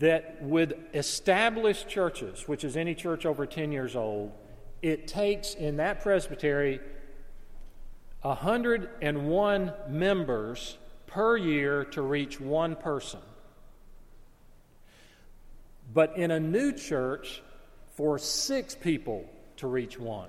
that 0.00 0.42
with 0.42 0.74
established 0.92 1.88
churches, 1.88 2.46
which 2.46 2.62
is 2.62 2.76
any 2.76 2.94
church 2.94 3.24
over 3.24 3.46
10 3.46 3.72
years 3.72 3.96
old, 3.96 4.32
it 4.84 5.08
takes 5.08 5.54
in 5.54 5.78
that 5.78 6.02
presbytery 6.02 6.78
101 8.20 9.72
members 9.88 10.76
per 11.06 11.38
year 11.38 11.86
to 11.86 12.02
reach 12.02 12.38
one 12.38 12.76
person. 12.76 13.20
But 15.94 16.18
in 16.18 16.30
a 16.30 16.38
new 16.38 16.70
church, 16.72 17.42
for 17.94 18.18
six 18.18 18.74
people 18.74 19.24
to 19.56 19.68
reach 19.68 19.98
one. 19.98 20.28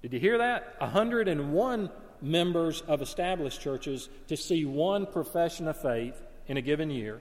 Did 0.00 0.14
you 0.14 0.20
hear 0.20 0.38
that? 0.38 0.76
101 0.78 1.90
members 2.22 2.80
of 2.82 3.02
established 3.02 3.60
churches 3.60 4.08
to 4.28 4.38
see 4.38 4.64
one 4.64 5.04
profession 5.04 5.68
of 5.68 5.76
faith 5.76 6.18
in 6.46 6.56
a 6.56 6.62
given 6.62 6.90
year, 6.90 7.20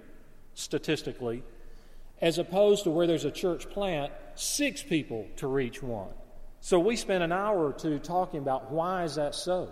statistically, 0.54 1.44
as 2.22 2.38
opposed 2.38 2.84
to 2.84 2.92
where 2.92 3.08
there's 3.08 3.26
a 3.26 3.32
church 3.32 3.70
plant, 3.70 4.12
six 4.36 4.84
people 4.84 5.28
to 5.38 5.48
reach 5.48 5.82
one. 5.82 6.10
So 6.62 6.80
we 6.80 6.96
spent 6.96 7.24
an 7.24 7.32
hour 7.32 7.66
or 7.66 7.74
two 7.74 7.98
talking 7.98 8.40
about 8.40 8.72
why 8.72 9.04
is 9.04 9.16
that 9.16 9.34
so? 9.34 9.70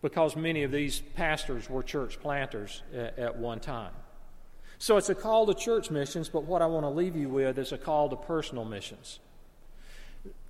Because 0.00 0.36
many 0.36 0.62
of 0.62 0.70
these 0.70 1.00
pastors 1.16 1.68
were 1.68 1.82
church 1.82 2.20
planters 2.20 2.82
at, 2.94 3.18
at 3.18 3.36
one 3.36 3.58
time. 3.58 3.92
So 4.78 4.96
it's 4.96 5.08
a 5.08 5.14
call 5.14 5.46
to 5.46 5.54
church 5.54 5.90
missions, 5.90 6.28
but 6.28 6.44
what 6.44 6.62
I 6.62 6.66
want 6.66 6.84
to 6.84 6.90
leave 6.90 7.16
you 7.16 7.28
with 7.28 7.58
is 7.58 7.72
a 7.72 7.78
call 7.78 8.08
to 8.10 8.16
personal 8.16 8.64
missions. 8.64 9.18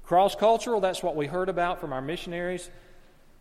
Cross 0.04 0.37
cultural, 0.37 0.81
that's 0.83 1.02
what 1.02 1.16
we 1.16 1.26
heard 1.26 1.48
about 1.48 1.81
from 1.81 1.94
our 1.94 2.02
missionaries. 2.02 2.70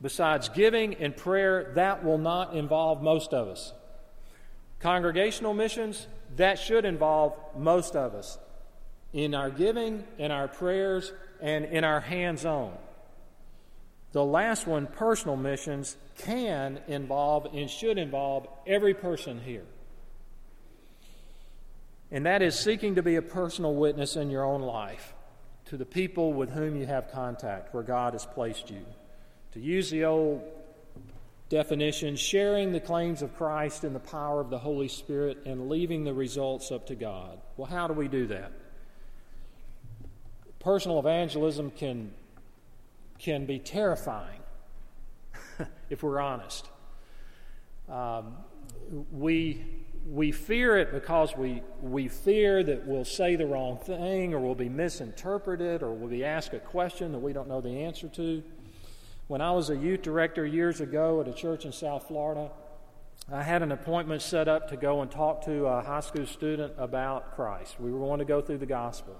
Besides 0.01 0.47
giving 0.49 0.95
and 0.95 1.15
prayer, 1.15 1.73
that 1.75 2.05
will 2.05 2.17
not 2.17 2.53
involve 2.53 3.01
most 3.01 3.33
of 3.33 3.49
us. 3.49 3.73
Congregational 4.79 5.53
missions, 5.53 6.07
that 6.35 6.59
should 6.59 6.85
involve 6.85 7.33
most 7.55 7.95
of 7.95 8.13
us 8.13 8.37
in 9.13 9.33
our 9.33 9.49
giving, 9.49 10.03
in 10.17 10.31
our 10.31 10.47
prayers, 10.47 11.11
and 11.41 11.65
in 11.65 11.83
our 11.83 11.99
hands 11.99 12.45
on. 12.45 12.73
The 14.11 14.23
last 14.23 14.67
one, 14.67 14.87
personal 14.87 15.37
missions, 15.37 15.95
can 16.19 16.79
involve 16.87 17.53
and 17.53 17.69
should 17.69 17.97
involve 17.97 18.47
every 18.65 18.93
person 18.93 19.41
here. 19.41 19.65
And 22.11 22.25
that 22.25 22.41
is 22.41 22.57
seeking 22.57 22.95
to 22.95 23.03
be 23.03 23.15
a 23.15 23.21
personal 23.21 23.75
witness 23.75 24.15
in 24.15 24.29
your 24.29 24.45
own 24.45 24.61
life 24.61 25.13
to 25.65 25.77
the 25.77 25.85
people 25.85 26.31
with 26.33 26.51
whom 26.51 26.77
you 26.77 26.85
have 26.85 27.11
contact, 27.11 27.73
where 27.73 27.83
God 27.83 28.13
has 28.13 28.25
placed 28.25 28.69
you. 28.69 28.85
To 29.51 29.59
use 29.59 29.89
the 29.89 30.05
old 30.05 30.41
definition, 31.49 32.15
sharing 32.15 32.71
the 32.71 32.79
claims 32.79 33.21
of 33.21 33.35
Christ 33.37 33.83
and 33.83 33.95
the 33.95 33.99
power 33.99 34.41
of 34.41 34.49
the 34.49 34.59
Holy 34.59 34.87
Spirit 34.87 35.39
and 35.45 35.69
leaving 35.69 36.03
the 36.03 36.13
results 36.13 36.71
up 36.71 36.87
to 36.87 36.95
God. 36.95 37.39
Well, 37.55 37.67
how 37.67 37.87
do 37.87 37.93
we 37.93 38.07
do 38.07 38.27
that? 38.27 38.51
Personal 40.59 40.99
evangelism 40.99 41.71
can, 41.71 42.11
can 43.19 43.45
be 43.45 43.59
terrifying 43.59 44.41
if 45.89 46.03
we're 46.03 46.19
honest. 46.19 46.67
Um, 47.89 48.35
we 49.11 49.65
we 50.09 50.31
fear 50.31 50.77
it 50.77 50.91
because 50.91 51.35
we, 51.35 51.61
we 51.81 52.07
fear 52.07 52.63
that 52.63 52.87
we'll 52.87 53.05
say 53.05 53.35
the 53.35 53.45
wrong 53.45 53.77
thing 53.77 54.33
or 54.33 54.39
we'll 54.39 54.55
be 54.55 54.69
misinterpreted 54.69 55.83
or 55.83 55.91
we'll 55.91 56.09
be 56.09 56.23
asked 56.23 56.53
a 56.53 56.59
question 56.59 57.11
that 57.11 57.19
we 57.19 57.33
don't 57.33 57.49
know 57.49 57.59
the 57.59 57.83
answer 57.83 58.07
to. 58.07 58.41
When 59.27 59.41
I 59.41 59.51
was 59.51 59.69
a 59.69 59.75
youth 59.75 60.03
director 60.03 60.45
years 60.45 60.79
ago 60.79 61.19
at 61.19 61.27
a 61.27 61.33
church 61.33 61.65
in 61.65 61.73
South 61.73 62.07
Florida, 62.07 62.49
I 63.31 63.43
had 63.43 63.61
an 63.61 63.73
appointment 63.73 64.21
set 64.21 64.47
up 64.47 64.69
to 64.69 64.77
go 64.77 65.01
and 65.01 65.11
talk 65.11 65.43
to 65.45 65.65
a 65.65 65.81
high 65.81 65.99
school 65.99 66.25
student 66.25 66.73
about 66.77 67.35
Christ. 67.35 67.79
We 67.79 67.91
were 67.91 67.99
going 67.99 68.19
to 68.19 68.25
go 68.25 68.39
through 68.39 68.59
the 68.59 68.65
gospel. 68.65 69.19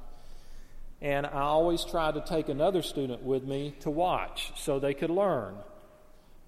And 1.02 1.26
I 1.26 1.41
always 1.41 1.84
tried 1.84 2.13
to 2.13 2.22
take 2.22 2.48
another 2.48 2.82
student 2.82 3.22
with 3.22 3.43
me 3.43 3.76
to 3.82 3.89
watch 3.89 4.54
so 4.56 4.80
they 4.80 4.93
could 4.93 5.10
learn. 5.10 5.56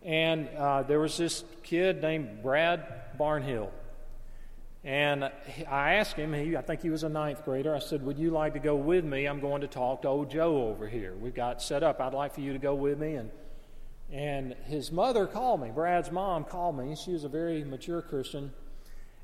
And 0.03 0.47
uh, 0.57 0.83
there 0.83 1.01
was 1.01 1.17
this 1.17 1.43
kid 1.63 2.01
named 2.01 2.41
Brad 2.41 3.17
Barnhill 3.19 3.71
and 4.83 5.25
I 5.69 5.95
asked 5.95 6.15
him, 6.15 6.33
he, 6.33 6.55
I 6.55 6.61
think 6.61 6.81
he 6.81 6.89
was 6.89 7.03
a 7.03 7.09
ninth 7.09 7.43
grader, 7.43 7.75
I 7.75 7.79
said, 7.79 8.01
Would 8.03 8.17
you 8.17 8.31
like 8.31 8.53
to 8.53 8.59
go 8.59 8.75
with 8.75 9.03
me? 9.03 9.25
I'm 9.25 9.41
going 9.41 9.61
to 9.61 9.67
talk 9.67 10.03
to 10.03 10.07
old 10.07 10.31
Joe 10.31 10.69
over 10.69 10.87
here. 10.87 11.13
We've 11.19 11.35
got 11.35 11.61
set 11.61 11.83
up. 11.83 11.99
I'd 11.99 12.13
like 12.13 12.33
for 12.33 12.41
you 12.41 12.53
to 12.53 12.59
go 12.59 12.73
with 12.75 12.97
me. 12.97 13.15
And, 13.15 13.29
and 14.11 14.55
his 14.65 14.91
mother 14.91 15.27
called 15.27 15.61
me, 15.61 15.69
Brad's 15.69 16.11
mom 16.11 16.43
called 16.43 16.77
me. 16.77 16.95
She 16.95 17.11
was 17.11 17.23
a 17.23 17.29
very 17.29 17.63
mature 17.63 18.01
Christian. 18.01 18.51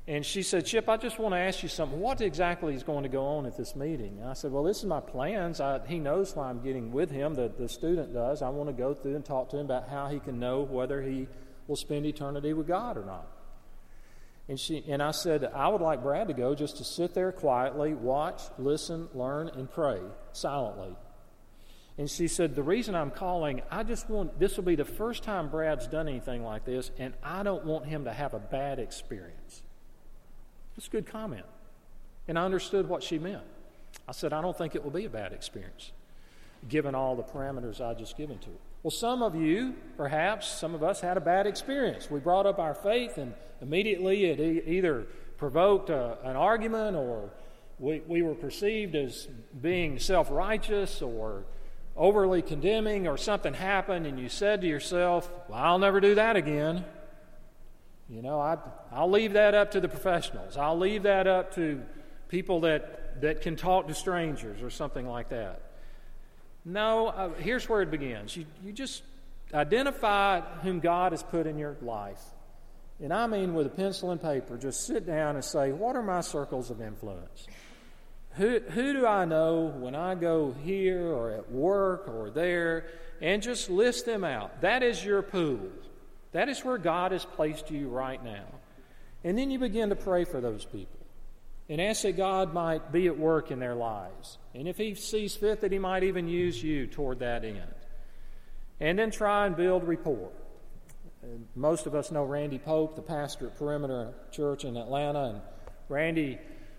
And 0.08 0.24
she 0.24 0.44
said, 0.44 0.64
Chip, 0.64 0.88
I 0.88 0.96
just 0.96 1.18
want 1.18 1.34
to 1.34 1.38
ask 1.38 1.64
you 1.64 1.68
something. 1.68 1.98
What 1.98 2.20
exactly 2.20 2.76
is 2.76 2.84
going 2.84 3.02
to 3.02 3.08
go 3.08 3.24
on 3.24 3.46
at 3.46 3.56
this 3.56 3.74
meeting? 3.74 4.18
And 4.20 4.28
I 4.28 4.34
said, 4.34 4.52
Well, 4.52 4.62
this 4.62 4.78
is 4.78 4.84
my 4.84 5.00
plans. 5.00 5.60
I, 5.60 5.84
he 5.86 5.98
knows 5.98 6.36
why 6.36 6.48
I'm 6.48 6.62
getting 6.62 6.92
with 6.92 7.10
him, 7.10 7.34
the, 7.34 7.48
the 7.48 7.68
student 7.68 8.14
does. 8.14 8.40
I 8.40 8.48
want 8.50 8.68
to 8.68 8.72
go 8.72 8.94
through 8.94 9.16
and 9.16 9.24
talk 9.24 9.50
to 9.50 9.58
him 9.58 9.66
about 9.66 9.88
how 9.88 10.06
he 10.06 10.20
can 10.20 10.38
know 10.38 10.62
whether 10.62 11.02
he 11.02 11.26
will 11.66 11.76
spend 11.76 12.06
eternity 12.06 12.52
with 12.52 12.68
God 12.68 12.96
or 12.96 13.04
not. 13.04 13.26
And, 14.48 14.60
she, 14.60 14.84
and 14.86 15.02
I 15.02 15.10
said, 15.10 15.50
I 15.52 15.66
would 15.66 15.80
like 15.80 16.04
Brad 16.04 16.28
to 16.28 16.34
go 16.34 16.54
just 16.54 16.76
to 16.76 16.84
sit 16.84 17.14
there 17.14 17.32
quietly, 17.32 17.94
watch, 17.94 18.42
listen, 18.58 19.08
learn, 19.12 19.48
and 19.48 19.68
pray 19.68 19.98
silently. 20.32 20.94
And 21.98 22.10
she 22.10 22.28
said, 22.28 22.54
The 22.54 22.62
reason 22.62 22.94
I'm 22.94 23.10
calling, 23.10 23.62
I 23.70 23.82
just 23.82 24.08
want, 24.10 24.38
this 24.38 24.56
will 24.56 24.64
be 24.64 24.76
the 24.76 24.84
first 24.84 25.22
time 25.22 25.48
Brad's 25.48 25.86
done 25.86 26.08
anything 26.08 26.44
like 26.44 26.64
this, 26.64 26.90
and 26.98 27.14
I 27.22 27.42
don't 27.42 27.64
want 27.64 27.86
him 27.86 28.04
to 28.04 28.12
have 28.12 28.34
a 28.34 28.38
bad 28.38 28.78
experience. 28.78 29.62
It's 30.76 30.88
a 30.88 30.90
good 30.90 31.06
comment. 31.06 31.46
And 32.28 32.38
I 32.38 32.44
understood 32.44 32.88
what 32.88 33.02
she 33.02 33.18
meant. 33.18 33.44
I 34.06 34.12
said, 34.12 34.32
I 34.32 34.42
don't 34.42 34.56
think 34.56 34.74
it 34.74 34.84
will 34.84 34.90
be 34.90 35.06
a 35.06 35.10
bad 35.10 35.32
experience, 35.32 35.92
given 36.68 36.94
all 36.94 37.16
the 37.16 37.22
parameters 37.22 37.80
I 37.80 37.94
just 37.94 38.16
given 38.16 38.38
to 38.40 38.50
it. 38.50 38.60
Well, 38.82 38.90
some 38.90 39.22
of 39.22 39.34
you, 39.34 39.74
perhaps, 39.96 40.46
some 40.46 40.74
of 40.74 40.82
us 40.82 41.00
had 41.00 41.16
a 41.16 41.20
bad 41.20 41.46
experience. 41.46 42.10
We 42.10 42.20
brought 42.20 42.46
up 42.46 42.58
our 42.58 42.74
faith, 42.74 43.16
and 43.16 43.32
immediately 43.62 44.26
it 44.26 44.38
e- 44.38 44.62
either 44.66 45.06
provoked 45.38 45.90
a, 45.90 46.18
an 46.24 46.36
argument 46.36 46.96
or 46.96 47.30
we, 47.78 48.00
we 48.06 48.22
were 48.22 48.34
perceived 48.34 48.94
as 48.94 49.28
being 49.60 49.98
self 49.98 50.30
righteous 50.30 51.02
or 51.02 51.44
overly 51.96 52.42
condemning, 52.42 53.06
or 53.06 53.16
something 53.16 53.54
happened, 53.54 54.06
and 54.06 54.18
you 54.18 54.28
said 54.28 54.60
to 54.60 54.66
yourself, 54.66 55.30
Well, 55.48 55.58
I'll 55.58 55.78
never 55.78 56.00
do 56.00 56.16
that 56.16 56.36
again. 56.36 56.84
You 58.08 58.22
know, 58.22 58.40
I, 58.40 58.58
I'll 58.92 59.10
leave 59.10 59.32
that 59.32 59.54
up 59.54 59.72
to 59.72 59.80
the 59.80 59.88
professionals. 59.88 60.56
I'll 60.56 60.78
leave 60.78 61.04
that 61.04 61.26
up 61.26 61.54
to 61.56 61.82
people 62.28 62.60
that, 62.60 63.20
that 63.22 63.42
can 63.42 63.56
talk 63.56 63.88
to 63.88 63.94
strangers 63.94 64.62
or 64.62 64.70
something 64.70 65.06
like 65.06 65.30
that. 65.30 65.60
No, 66.64 67.08
uh, 67.08 67.34
here's 67.34 67.68
where 67.68 67.82
it 67.82 67.90
begins. 67.90 68.36
You, 68.36 68.46
you 68.64 68.72
just 68.72 69.02
identify 69.52 70.40
whom 70.40 70.80
God 70.80 71.12
has 71.12 71.22
put 71.22 71.46
in 71.46 71.58
your 71.58 71.76
life. 71.80 72.22
And 73.00 73.12
I 73.12 73.26
mean, 73.26 73.54
with 73.54 73.66
a 73.66 73.70
pencil 73.70 74.10
and 74.10 74.20
paper, 74.20 74.56
just 74.56 74.86
sit 74.86 75.06
down 75.06 75.34
and 75.34 75.44
say, 75.44 75.72
What 75.72 75.96
are 75.96 76.02
my 76.02 76.20
circles 76.20 76.70
of 76.70 76.80
influence? 76.80 77.46
Who, 78.36 78.60
who 78.60 78.92
do 78.92 79.06
I 79.06 79.24
know 79.24 79.72
when 79.78 79.94
I 79.94 80.14
go 80.14 80.54
here 80.62 81.06
or 81.06 81.30
at 81.30 81.50
work 81.50 82.06
or 82.08 82.30
there? 82.30 82.86
And 83.22 83.42
just 83.42 83.70
list 83.70 84.04
them 84.04 84.24
out. 84.24 84.60
That 84.60 84.82
is 84.82 85.02
your 85.02 85.22
pool. 85.22 85.70
That 86.32 86.50
is 86.50 86.62
where 86.62 86.76
God 86.76 87.12
has 87.12 87.24
placed 87.24 87.70
you 87.70 87.88
right 87.88 88.22
now. 88.22 88.44
And 89.24 89.38
then 89.38 89.50
you 89.50 89.58
begin 89.58 89.88
to 89.88 89.96
pray 89.96 90.24
for 90.24 90.40
those 90.40 90.66
people 90.66 91.00
and 91.68 91.80
ask 91.80 92.02
that 92.02 92.16
God 92.16 92.52
might 92.52 92.92
be 92.92 93.06
at 93.06 93.18
work 93.18 93.50
in 93.50 93.58
their 93.58 93.74
lives. 93.74 94.36
And 94.54 94.68
if 94.68 94.76
He 94.76 94.94
sees 94.94 95.34
fit, 95.34 95.62
that 95.62 95.72
He 95.72 95.78
might 95.78 96.04
even 96.04 96.28
use 96.28 96.62
you 96.62 96.86
toward 96.86 97.20
that 97.20 97.42
end. 97.42 97.62
And 98.80 98.98
then 98.98 99.10
try 99.10 99.46
and 99.46 99.56
build 99.56 99.88
rapport. 99.88 100.30
Most 101.54 101.86
of 101.86 101.94
us 101.94 102.12
know 102.12 102.24
Randy 102.24 102.58
Pope, 102.58 102.94
the 102.94 103.02
pastor 103.02 103.46
at 103.46 103.56
Perimeter 103.56 104.12
Church 104.30 104.64
in 104.64 104.76
Atlanta, 104.76 105.24
and 105.24 105.40
Randy 105.88 106.38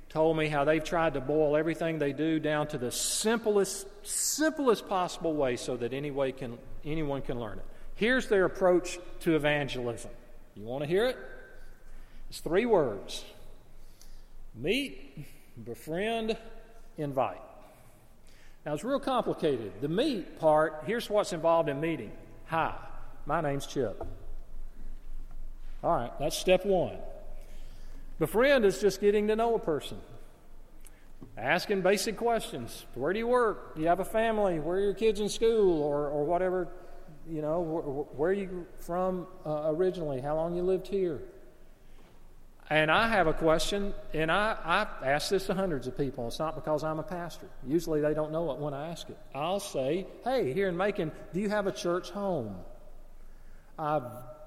told 0.09 0.37
me 0.37 0.47
how 0.47 0.63
they've 0.63 0.83
tried 0.83 1.13
to 1.13 1.21
boil 1.21 1.55
everything 1.55 1.99
they 1.99 2.13
do 2.13 2.39
down 2.39 2.67
to 2.67 2.77
the 2.77 2.91
simplest, 2.91 3.87
simplest 4.03 4.87
possible 4.87 5.33
way 5.33 5.55
so 5.55 5.75
that 5.77 5.93
any 5.93 6.11
way 6.11 6.31
can, 6.31 6.57
anyone 6.85 7.21
can 7.21 7.39
learn 7.39 7.57
it. 7.57 7.65
Here's 7.95 8.27
their 8.27 8.45
approach 8.45 8.99
to 9.21 9.35
evangelism. 9.35 10.11
You 10.55 10.63
want 10.63 10.83
to 10.83 10.87
hear 10.87 11.05
it? 11.05 11.17
It's 12.29 12.39
three 12.39 12.65
words 12.65 13.23
Meet, 14.55 15.25
befriend, 15.63 16.37
invite. 16.97 17.41
Now 18.65 18.73
it's 18.73 18.83
real 18.83 18.99
complicated. 18.99 19.73
The 19.81 19.87
meet 19.87 20.39
part, 20.39 20.83
here's 20.85 21.09
what's 21.09 21.31
involved 21.31 21.69
in 21.69 21.79
meeting. 21.79 22.11
Hi, 22.47 22.73
my 23.25 23.39
name's 23.41 23.67
Chip. 23.67 24.05
All 25.83 25.95
right, 25.95 26.11
that's 26.19 26.37
step 26.37 26.65
one. 26.65 26.97
Befriend 28.19 28.65
is 28.65 28.79
just 28.79 28.99
getting 28.99 29.27
to 29.27 29.35
know 29.35 29.55
a 29.55 29.59
person, 29.59 29.97
asking 31.37 31.81
basic 31.81 32.17
questions. 32.17 32.85
Where 32.95 33.13
do 33.13 33.19
you 33.19 33.27
work? 33.27 33.75
Do 33.75 33.81
you 33.81 33.87
have 33.87 33.99
a 33.99 34.05
family? 34.05 34.59
Where 34.59 34.77
are 34.77 34.81
your 34.81 34.93
kids 34.93 35.19
in 35.19 35.29
school? 35.29 35.81
Or, 35.81 36.07
or 36.07 36.25
whatever 36.25 36.67
you 37.29 37.41
know, 37.41 37.63
wh- 37.63 38.17
where 38.19 38.31
are 38.31 38.33
you 38.33 38.65
from 38.79 39.27
uh, 39.45 39.73
originally? 39.73 40.21
How 40.21 40.35
long 40.35 40.55
you 40.55 40.63
lived 40.63 40.87
here? 40.87 41.21
And 42.69 42.91
I 42.91 43.07
have 43.07 43.27
a 43.27 43.33
question, 43.33 43.93
and 44.13 44.29
I, 44.29 44.57
I 45.01 45.07
ask 45.07 45.29
this 45.29 45.45
to 45.45 45.53
hundreds 45.53 45.87
of 45.87 45.97
people. 45.97 46.27
It's 46.27 46.39
not 46.39 46.55
because 46.55 46.83
I'm 46.83 46.99
a 46.99 47.03
pastor. 47.03 47.47
Usually 47.65 48.01
they 48.01 48.13
don't 48.13 48.31
know 48.31 48.51
it 48.51 48.57
when 48.57 48.73
I 48.73 48.89
ask 48.89 49.09
it. 49.09 49.17
I'll 49.33 49.61
say, 49.61 50.05
hey, 50.25 50.51
here 50.51 50.67
in 50.67 50.75
Macon, 50.75 51.13
do 51.33 51.39
you 51.39 51.47
have 51.49 51.67
a 51.67 51.71
church 51.71 52.09
home? 52.09 52.57
I 53.79 54.01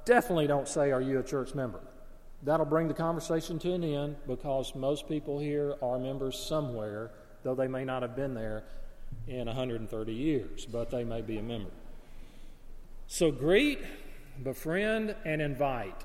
definitely 0.04 0.48
don't 0.48 0.68
say, 0.68 0.90
are 0.90 1.00
you 1.00 1.18
a 1.18 1.22
church 1.22 1.54
member? 1.54 1.80
That'll 2.42 2.66
bring 2.66 2.88
the 2.88 2.94
conversation 2.94 3.58
to 3.60 3.74
an 3.74 3.84
end 3.84 4.16
because 4.26 4.74
most 4.74 5.08
people 5.08 5.38
here 5.38 5.76
are 5.82 5.98
members 5.98 6.38
somewhere, 6.38 7.10
though 7.42 7.54
they 7.54 7.68
may 7.68 7.84
not 7.84 8.02
have 8.02 8.16
been 8.16 8.34
there 8.34 8.64
in 9.26 9.46
130 9.46 10.12
years, 10.12 10.66
but 10.66 10.90
they 10.90 11.04
may 11.04 11.20
be 11.20 11.38
a 11.38 11.42
member. 11.42 11.70
So 13.06 13.30
greet, 13.30 13.80
befriend, 14.42 15.14
and 15.24 15.42
invite. 15.42 16.04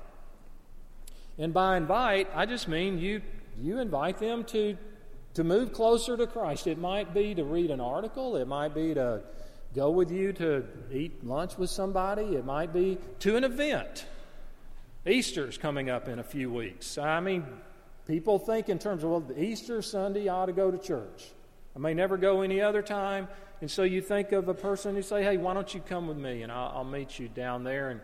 And 1.38 1.54
by 1.54 1.76
invite, 1.76 2.28
I 2.34 2.44
just 2.46 2.68
mean 2.68 2.98
you, 2.98 3.22
you 3.58 3.78
invite 3.78 4.18
them 4.18 4.44
to, 4.44 4.76
to 5.34 5.44
move 5.44 5.72
closer 5.72 6.16
to 6.16 6.26
Christ. 6.26 6.66
It 6.66 6.78
might 6.78 7.14
be 7.14 7.34
to 7.34 7.44
read 7.44 7.70
an 7.70 7.80
article, 7.80 8.36
it 8.36 8.48
might 8.48 8.74
be 8.74 8.92
to 8.94 9.22
go 9.74 9.90
with 9.90 10.10
you 10.10 10.32
to 10.34 10.64
eat 10.90 11.24
lunch 11.24 11.56
with 11.56 11.70
somebody, 11.70 12.34
it 12.36 12.44
might 12.44 12.72
be 12.72 12.98
to 13.20 13.36
an 13.36 13.44
event. 13.44 14.06
Easter's 15.06 15.56
coming 15.58 15.88
up 15.90 16.08
in 16.08 16.18
a 16.18 16.24
few 16.24 16.52
weeks. 16.52 16.98
I 16.98 17.20
mean, 17.20 17.44
people 18.06 18.38
think 18.38 18.68
in 18.68 18.78
terms 18.78 19.04
of, 19.04 19.10
well, 19.10 19.24
Easter 19.36 19.82
Sunday, 19.82 20.28
I 20.28 20.34
ought 20.34 20.46
to 20.46 20.52
go 20.52 20.70
to 20.70 20.78
church. 20.78 21.32
I 21.74 21.78
may 21.78 21.94
never 21.94 22.16
go 22.16 22.42
any 22.42 22.60
other 22.60 22.82
time. 22.82 23.28
And 23.60 23.70
so 23.70 23.82
you 23.82 24.02
think 24.02 24.32
of 24.32 24.48
a 24.48 24.54
person 24.54 24.94
who 24.94 25.02
say, 25.02 25.22
hey, 25.22 25.36
why 25.36 25.54
don't 25.54 25.72
you 25.72 25.80
come 25.80 26.08
with 26.08 26.18
me 26.18 26.42
and 26.42 26.50
I'll, 26.52 26.78
I'll 26.78 26.84
meet 26.84 27.18
you 27.18 27.28
down 27.28 27.64
there 27.64 27.90
and 27.90 28.00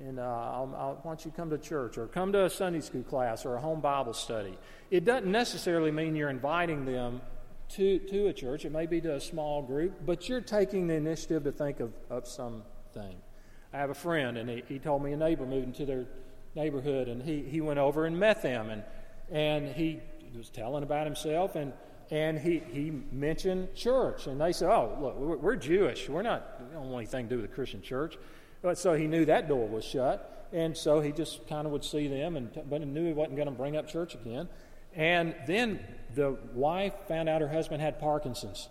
and 0.00 0.20
uh, 0.20 0.22
I'll, 0.22 0.74
I'll, 0.76 1.00
why 1.02 1.10
don't 1.10 1.24
you 1.24 1.30
come 1.30 1.50
to 1.50 1.58
church 1.58 1.98
or 1.98 2.06
come 2.06 2.32
to 2.32 2.44
a 2.44 2.50
Sunday 2.50 2.80
school 2.80 3.02
class 3.02 3.44
or 3.44 3.56
a 3.56 3.60
home 3.60 3.80
Bible 3.80 4.12
study? 4.12 4.56
It 4.90 5.04
doesn't 5.04 5.30
necessarily 5.30 5.90
mean 5.90 6.14
you're 6.14 6.30
inviting 6.30 6.84
them 6.84 7.20
to, 7.70 7.98
to 7.98 8.28
a 8.28 8.32
church. 8.32 8.64
It 8.64 8.72
may 8.72 8.86
be 8.86 9.00
to 9.00 9.16
a 9.16 9.20
small 9.20 9.62
group, 9.62 10.04
but 10.04 10.28
you're 10.28 10.40
taking 10.40 10.86
the 10.86 10.94
initiative 10.94 11.44
to 11.44 11.52
think 11.52 11.80
of, 11.80 11.92
of 12.10 12.26
something. 12.26 13.16
I 13.72 13.78
have 13.78 13.90
a 13.90 13.94
friend, 13.94 14.38
and 14.38 14.48
he, 14.48 14.62
he 14.66 14.78
told 14.78 15.02
me 15.02 15.12
a 15.12 15.16
neighbor 15.16 15.44
moved 15.44 15.66
into 15.66 15.84
their 15.84 16.06
neighborhood, 16.54 17.08
and 17.08 17.22
he, 17.22 17.42
he 17.42 17.60
went 17.60 17.78
over 17.78 18.06
and 18.06 18.18
met 18.18 18.42
them, 18.42 18.70
and, 18.70 18.82
and 19.30 19.68
he 19.68 20.00
was 20.34 20.48
telling 20.48 20.82
about 20.82 21.06
himself, 21.06 21.54
and, 21.54 21.72
and 22.10 22.38
he, 22.38 22.62
he 22.70 22.90
mentioned 23.12 23.74
church. 23.74 24.26
And 24.26 24.40
they 24.40 24.52
said, 24.52 24.70
Oh, 24.70 24.96
look, 25.00 25.16
we're, 25.16 25.36
we're 25.36 25.56
Jewish. 25.56 26.08
We're 26.08 26.22
not, 26.22 26.60
we 26.60 26.74
don't 26.74 26.90
want 26.90 27.02
anything 27.02 27.28
to 27.28 27.34
do 27.34 27.42
with 27.42 27.50
the 27.50 27.54
Christian 27.54 27.82
church. 27.82 28.16
But 28.62 28.78
so 28.78 28.94
he 28.94 29.06
knew 29.06 29.24
that 29.26 29.48
door 29.48 29.68
was 29.68 29.84
shut, 29.84 30.48
and 30.52 30.76
so 30.76 31.00
he 31.00 31.12
just 31.12 31.46
kind 31.46 31.66
of 31.66 31.72
would 31.72 31.84
see 31.84 32.08
them, 32.08 32.36
and 32.36 32.50
but 32.68 32.80
he 32.80 32.86
knew 32.86 33.06
he 33.06 33.12
wasn't 33.12 33.36
going 33.36 33.48
to 33.48 33.54
bring 33.54 33.76
up 33.76 33.88
church 33.88 34.14
again. 34.14 34.48
And 34.94 35.34
then 35.46 35.80
the 36.14 36.38
wife 36.54 36.94
found 37.06 37.28
out 37.28 37.40
her 37.40 37.48
husband 37.48 37.82
had 37.82 38.00
Parkinson's, 38.00 38.68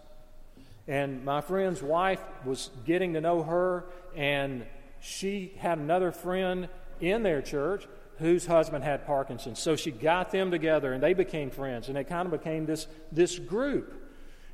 and 0.88 1.24
my 1.24 1.42
friend's 1.42 1.82
wife 1.82 2.20
was 2.44 2.72
getting 2.86 3.14
to 3.14 3.22
know 3.22 3.44
her, 3.44 3.86
and 4.16 4.66
she 5.00 5.54
had 5.58 5.78
another 5.78 6.12
friend 6.12 6.70
in 7.00 7.24
their 7.24 7.42
church 7.42 7.88
whose 8.20 8.46
husband 8.46 8.84
had 8.84 9.06
Parkinson's. 9.06 9.60
So 9.60 9.76
she 9.76 9.92
got 9.92 10.32
them 10.32 10.50
together, 10.52 10.94
and 10.94 11.02
they 11.02 11.14
became 11.14 11.52
friends, 11.52 11.90
and 11.90 11.98
it 11.98 12.06
kind 12.06 12.26
of 12.26 12.32
became 12.32 12.66
this 12.66 12.88
this 13.12 13.38
group, 13.38 13.94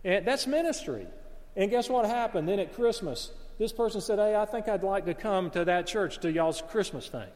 and 0.04 0.26
that's 0.26 0.48
ministry. 0.48 1.08
And 1.56 1.70
guess 1.70 1.90
what 1.90 2.06
happened? 2.06 2.48
Then 2.48 2.60
at 2.60 2.74
Christmas, 2.76 3.32
this 3.60 3.72
person 3.72 4.02
said, 4.02 4.20
Hey, 4.20 4.36
I 4.36 4.46
think 4.46 4.68
I'd 4.68 4.84
like 4.84 5.06
to 5.06 5.14
come 5.14 5.50
to 5.52 5.66
that 5.66 5.88
church 5.88 6.20
to 6.20 6.32
y'all's 6.32 6.62
Christmas 6.62 7.08
thing. 7.08 7.30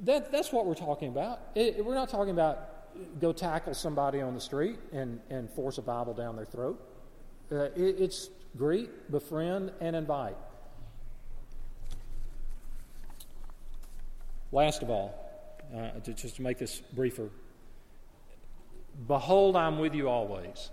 That, 0.00 0.32
that's 0.32 0.52
what 0.52 0.66
we're 0.66 0.74
talking 0.74 1.08
about. 1.08 1.40
It, 1.54 1.84
we're 1.84 1.94
not 1.94 2.08
talking 2.08 2.32
about 2.32 3.20
go 3.20 3.32
tackle 3.32 3.74
somebody 3.74 4.20
on 4.20 4.34
the 4.34 4.40
street 4.40 4.78
and, 4.92 5.20
and 5.30 5.48
force 5.50 5.78
a 5.78 5.82
Bible 5.82 6.14
down 6.14 6.36
their 6.36 6.44
throat. 6.44 6.80
Uh, 7.50 7.64
it, 7.76 7.96
it's 8.00 8.30
greet, 8.56 9.10
befriend, 9.10 9.70
and 9.80 9.94
invite. 9.94 10.36
Last 14.52 14.82
of 14.82 14.90
all, 14.90 15.18
uh, 15.74 15.98
to, 16.00 16.12
just 16.12 16.36
to 16.36 16.42
make 16.42 16.58
this 16.58 16.80
briefer, 16.92 17.30
behold, 19.08 19.56
I'm 19.56 19.78
with 19.78 19.94
you 19.94 20.08
always 20.08 20.70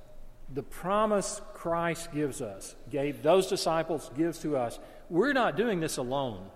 the 0.53 0.63
promise 0.63 1.41
Christ 1.53 2.11
gives 2.11 2.41
us, 2.41 2.75
gave 2.89 3.21
those 3.21 3.47
disciples, 3.47 4.09
gives 4.17 4.39
to 4.39 4.57
us, 4.57 4.79
we're 5.09 5.33
not 5.33 5.55
doing 5.55 5.79
this 5.79 5.97
alone. 5.97 6.49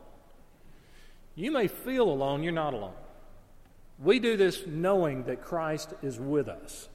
You 1.36 1.51
may 1.51 1.67
feel 1.67 2.09
alone, 2.09 2.43
you're 2.43 2.51
not 2.51 2.73
alone. 2.73 2.93
We 3.99 4.19
do 4.19 4.36
this 4.36 4.65
knowing 4.65 5.23
that 5.25 5.43
Christ 5.43 5.93
is 6.01 6.19
with 6.19 6.47
us, 6.47 6.89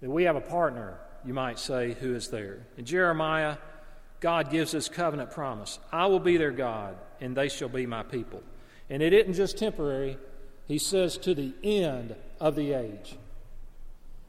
that 0.00 0.10
we 0.10 0.24
have 0.24 0.36
a 0.36 0.40
partner, 0.40 0.98
you 1.24 1.34
might 1.34 1.58
say, 1.58 1.92
who 1.94 2.14
is 2.14 2.28
there. 2.28 2.66
In 2.76 2.84
Jeremiah, 2.84 3.56
God 4.18 4.50
gives 4.50 4.72
this 4.72 4.88
covenant 4.88 5.30
promise 5.30 5.78
I 5.92 6.06
will 6.06 6.20
be 6.20 6.36
their 6.36 6.50
God, 6.50 6.96
and 7.20 7.36
they 7.36 7.48
shall 7.48 7.68
be 7.68 7.86
my 7.86 8.02
people. 8.02 8.42
And 8.92 9.02
it 9.02 9.14
isn't 9.14 9.32
just 9.32 9.56
temporary, 9.56 10.18
He 10.68 10.76
says, 10.76 11.16
to 11.18 11.34
the 11.34 11.54
end 11.64 12.14
of 12.38 12.56
the 12.56 12.74
age. 12.74 13.16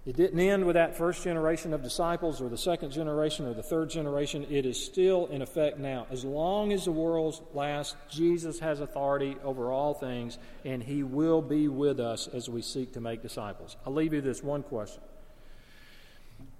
It 0.05 0.15
didn't 0.15 0.39
end 0.39 0.65
with 0.65 0.75
that 0.75 0.97
first 0.97 1.21
generation 1.21 1.73
of 1.73 1.83
disciples 1.83 2.39
or 2.41 2.47
the 2.47 2.57
second 2.57 2.91
generation 2.91 3.45
or 3.45 3.53
the 3.53 3.61
third 3.61 3.89
generation. 3.89 4.47
It 4.49 4.65
is 4.65 4.81
still 4.81 5.25
in 5.25 5.41
effect 5.41 5.79
now. 5.79 6.07
As 6.09 6.23
long 6.23 6.71
as 6.71 6.85
the 6.85 6.93
world 6.93 7.45
lasts, 7.53 7.97
Jesus 8.09 8.59
has 8.59 8.79
authority 8.79 9.35
over 9.43 9.69
all 9.69 9.93
things, 9.93 10.37
and 10.63 10.81
he 10.81 11.03
will 11.03 11.41
be 11.41 11.67
with 11.67 11.99
us 11.99 12.29
as 12.29 12.49
we 12.49 12.61
seek 12.61 12.93
to 12.93 13.01
make 13.01 13.21
disciples. 13.21 13.75
I'll 13.85 13.93
leave 13.93 14.13
you 14.13 14.21
this 14.21 14.41
one 14.41 14.63
question 14.63 15.01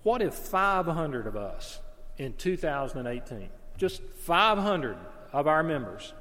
What 0.04 0.22
if 0.22 0.34
500 0.34 1.26
of 1.26 1.38
us 1.38 1.80
in 2.18 2.34
2018, 2.34 3.48
just 3.78 4.02
500 4.18 4.98
of 5.32 5.48
our 5.48 5.64
members, 5.64 6.12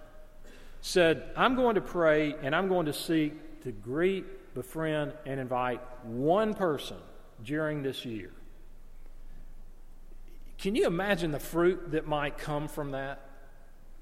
said, 0.83 1.31
I'm 1.37 1.55
going 1.55 1.77
to 1.77 1.81
pray 1.81 2.35
and 2.43 2.55
I'm 2.55 2.69
going 2.69 2.87
to 2.87 2.93
seek 2.93 3.63
to 3.63 3.73
greet, 3.73 4.53
befriend, 4.55 5.15
and 5.25 5.41
invite 5.41 5.81
one 6.05 6.53
person 6.53 6.99
during 7.43 7.83
this 7.83 8.05
year. 8.05 8.33
Can 10.59 10.75
you 10.75 10.87
imagine 10.87 11.31
the 11.31 11.41
fruit 11.41 11.93
that 11.93 12.07
might 12.07 12.37
come 12.37 12.69
from 12.69 12.91
that? 12.91 13.21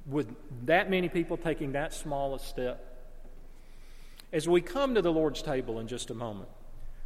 With 0.06 0.34
that 0.64 0.90
many 0.90 1.08
people 1.08 1.36
taking 1.36 1.72
that 1.72 1.92
smallest 1.92 2.48
step? 2.48 2.86
As 4.32 4.48
we 4.48 4.60
come 4.60 4.94
to 4.94 5.02
the 5.02 5.12
Lord's 5.12 5.42
table 5.42 5.78
in 5.80 5.86
just 5.86 6.10
a 6.10 6.14
moment, 6.14 6.48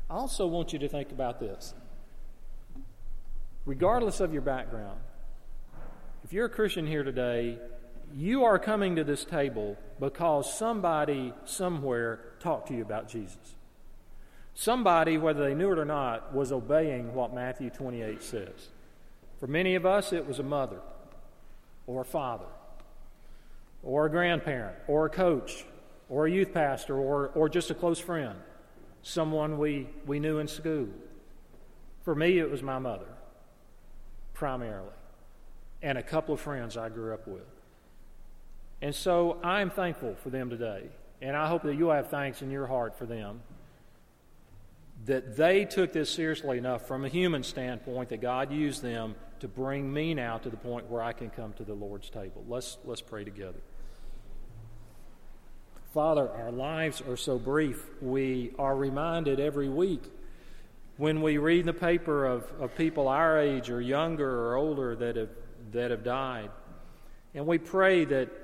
I 0.09 0.15
also 0.15 0.47
want 0.47 0.73
you 0.73 0.79
to 0.79 0.89
think 0.89 1.11
about 1.11 1.41
this. 1.41 1.75
Regardless 3.65 4.21
of 4.21 4.33
your 4.33 4.43
background, 4.43 5.01
if 6.23 6.33
you're 6.33 6.47
a 6.47 6.51
Christian 6.51 6.87
here 6.87 7.03
today, 7.03 7.59
you 8.17 8.45
are 8.45 8.61
coming 8.61 8.97
to 8.97 9.05
this 9.05 9.25
table 9.25 9.77
because 9.99 10.53
somebody 10.53 11.35
somewhere 11.45 12.21
talked 12.39 12.69
to 12.69 12.75
you 12.75 12.83
about 12.83 13.09
Jesus. 13.09 13.57
Somebody, 14.55 15.19
whether 15.19 15.43
they 15.43 15.55
knew 15.55 15.73
it 15.73 15.79
or 15.81 15.85
not, 15.85 16.33
was 16.33 16.53
obeying 16.53 17.13
what 17.13 17.35
Matthew 17.35 17.71
28 17.71 18.23
says. 18.23 18.69
For 19.41 19.49
many 19.49 19.75
of 19.75 19.85
us, 19.85 20.13
it 20.13 20.29
was 20.29 20.39
a 20.39 20.45
mother, 20.45 20.79
or 21.89 22.03
a 22.03 22.05
father, 22.05 22.47
or 23.83 24.07
a 24.07 24.11
grandparent, 24.11 24.77
or 24.87 25.07
a 25.07 25.11
coach, 25.11 25.65
or 26.09 26.27
a 26.27 26.31
youth 26.31 26.55
pastor, 26.55 26.97
or, 26.97 27.33
or 27.35 27.49
just 27.49 27.73
a 27.73 27.75
close 27.75 27.99
friend, 27.99 28.39
someone 29.03 29.59
we, 29.59 29.89
we 30.07 30.21
knew 30.21 30.39
in 30.39 30.47
school. 30.47 30.87
For 32.05 32.15
me, 32.15 32.39
it 32.39 32.49
was 32.49 32.63
my 32.63 32.79
mother, 32.79 33.09
primarily, 34.35 34.93
and 35.83 35.99
a 35.99 36.03
couple 36.03 36.33
of 36.33 36.41
friends 36.41 36.77
I 36.77 36.91
grew 36.91 37.13
up 37.13 37.27
with. 37.27 37.54
And 38.85 38.95
so 38.95 39.39
I'm 39.43 39.71
thankful 39.71 40.15
for 40.17 40.29
them 40.29 40.51
today, 40.51 40.83
and 41.23 41.35
I 41.35 41.49
hope 41.49 41.63
that 41.63 41.75
you'll 41.75 41.93
have 41.93 42.11
thanks 42.11 42.43
in 42.43 42.51
your 42.51 42.67
heart 42.67 42.99
for 42.99 43.07
them 43.07 43.41
that 45.07 45.37
they 45.37 45.65
took 45.65 45.95
this 45.95 46.11
seriously 46.11 46.59
enough 46.59 46.87
from 46.87 47.03
a 47.03 47.09
human 47.09 47.43
standpoint 47.45 48.11
that 48.11 48.21
God 48.21 48.53
used 48.53 48.83
them 48.83 49.15
to 49.41 49.49
bring 49.49 49.91
me 49.91 50.13
now 50.13 50.37
to 50.37 50.51
the 50.51 50.59
point 50.59 50.91
where 50.91 51.01
I 51.01 51.15
can 51.15 51.31
come 51.31 51.55
to 51.55 51.65
the 51.65 51.73
Lord's 51.73 52.11
table. 52.11 52.45
Let's, 52.47 52.77
let's 52.85 53.01
pray 53.01 53.25
together. 53.25 53.63
Father, 55.95 56.29
our 56.29 56.53
lives 56.53 57.01
are 57.09 57.17
so 57.17 57.39
brief. 57.39 57.83
We 58.03 58.53
are 58.59 58.77
reminded 58.77 59.41
every 59.41 59.71
week 59.71 60.03
when 60.99 61.23
we 61.23 61.39
read 61.39 61.61
in 61.61 61.67
the 61.67 61.73
paper 61.73 62.27
of, 62.27 62.45
of 62.61 62.77
people 62.77 63.09
our 63.09 63.39
age 63.39 63.71
or 63.71 63.81
younger 63.81 64.49
or 64.49 64.57
older 64.57 64.95
that 64.97 65.17
have, 65.17 65.31
that 65.73 65.91
have 65.91 66.05
died. 66.05 66.51
And 67.35 67.47
we 67.47 67.57
pray 67.57 68.05
that, 68.05 68.44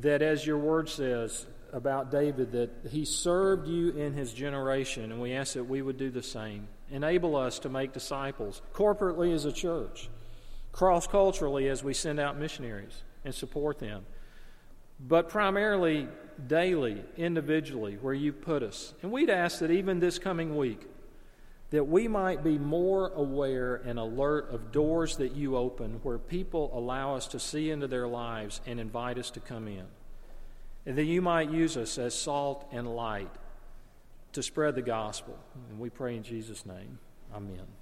that, 0.00 0.22
as 0.22 0.46
your 0.46 0.58
word 0.58 0.88
says, 0.88 1.46
about 1.72 2.10
David 2.10 2.52
that 2.52 2.70
he 2.90 3.04
served 3.04 3.66
you 3.66 3.90
in 3.90 4.12
his 4.12 4.32
generation, 4.32 5.10
and 5.10 5.20
we 5.20 5.32
ask 5.32 5.54
that 5.54 5.64
we 5.64 5.82
would 5.82 5.96
do 5.96 6.10
the 6.10 6.22
same. 6.22 6.68
Enable 6.90 7.36
us 7.36 7.58
to 7.60 7.68
make 7.68 7.92
disciples 7.92 8.60
corporately 8.74 9.34
as 9.34 9.44
a 9.44 9.52
church, 9.52 10.10
cross 10.70 11.06
culturally 11.06 11.68
as 11.68 11.82
we 11.82 11.94
send 11.94 12.20
out 12.20 12.38
missionaries 12.38 13.02
and 13.24 13.34
support 13.34 13.78
them, 13.78 14.04
but 15.00 15.28
primarily 15.28 16.08
daily, 16.46 17.02
individually, 17.16 17.98
where 18.00 18.14
you 18.14 18.32
put 18.32 18.62
us. 18.62 18.94
And 19.02 19.10
we'd 19.10 19.30
ask 19.30 19.60
that 19.60 19.70
even 19.70 20.00
this 20.00 20.18
coming 20.18 20.56
week, 20.56 20.86
that 21.72 21.84
we 21.84 22.06
might 22.06 22.44
be 22.44 22.58
more 22.58 23.08
aware 23.14 23.76
and 23.76 23.98
alert 23.98 24.50
of 24.50 24.72
doors 24.72 25.16
that 25.16 25.32
you 25.32 25.56
open 25.56 26.00
where 26.02 26.18
people 26.18 26.70
allow 26.74 27.16
us 27.16 27.26
to 27.26 27.40
see 27.40 27.70
into 27.70 27.88
their 27.88 28.06
lives 28.06 28.60
and 28.66 28.78
invite 28.78 29.16
us 29.16 29.30
to 29.30 29.40
come 29.40 29.66
in. 29.66 29.86
And 30.84 30.98
that 30.98 31.04
you 31.04 31.22
might 31.22 31.50
use 31.50 31.78
us 31.78 31.96
as 31.96 32.14
salt 32.14 32.68
and 32.72 32.94
light 32.94 33.30
to 34.32 34.42
spread 34.42 34.74
the 34.74 34.82
gospel. 34.82 35.38
And 35.70 35.80
we 35.80 35.88
pray 35.88 36.14
in 36.14 36.22
Jesus' 36.22 36.66
name. 36.66 36.98
Amen. 37.34 37.81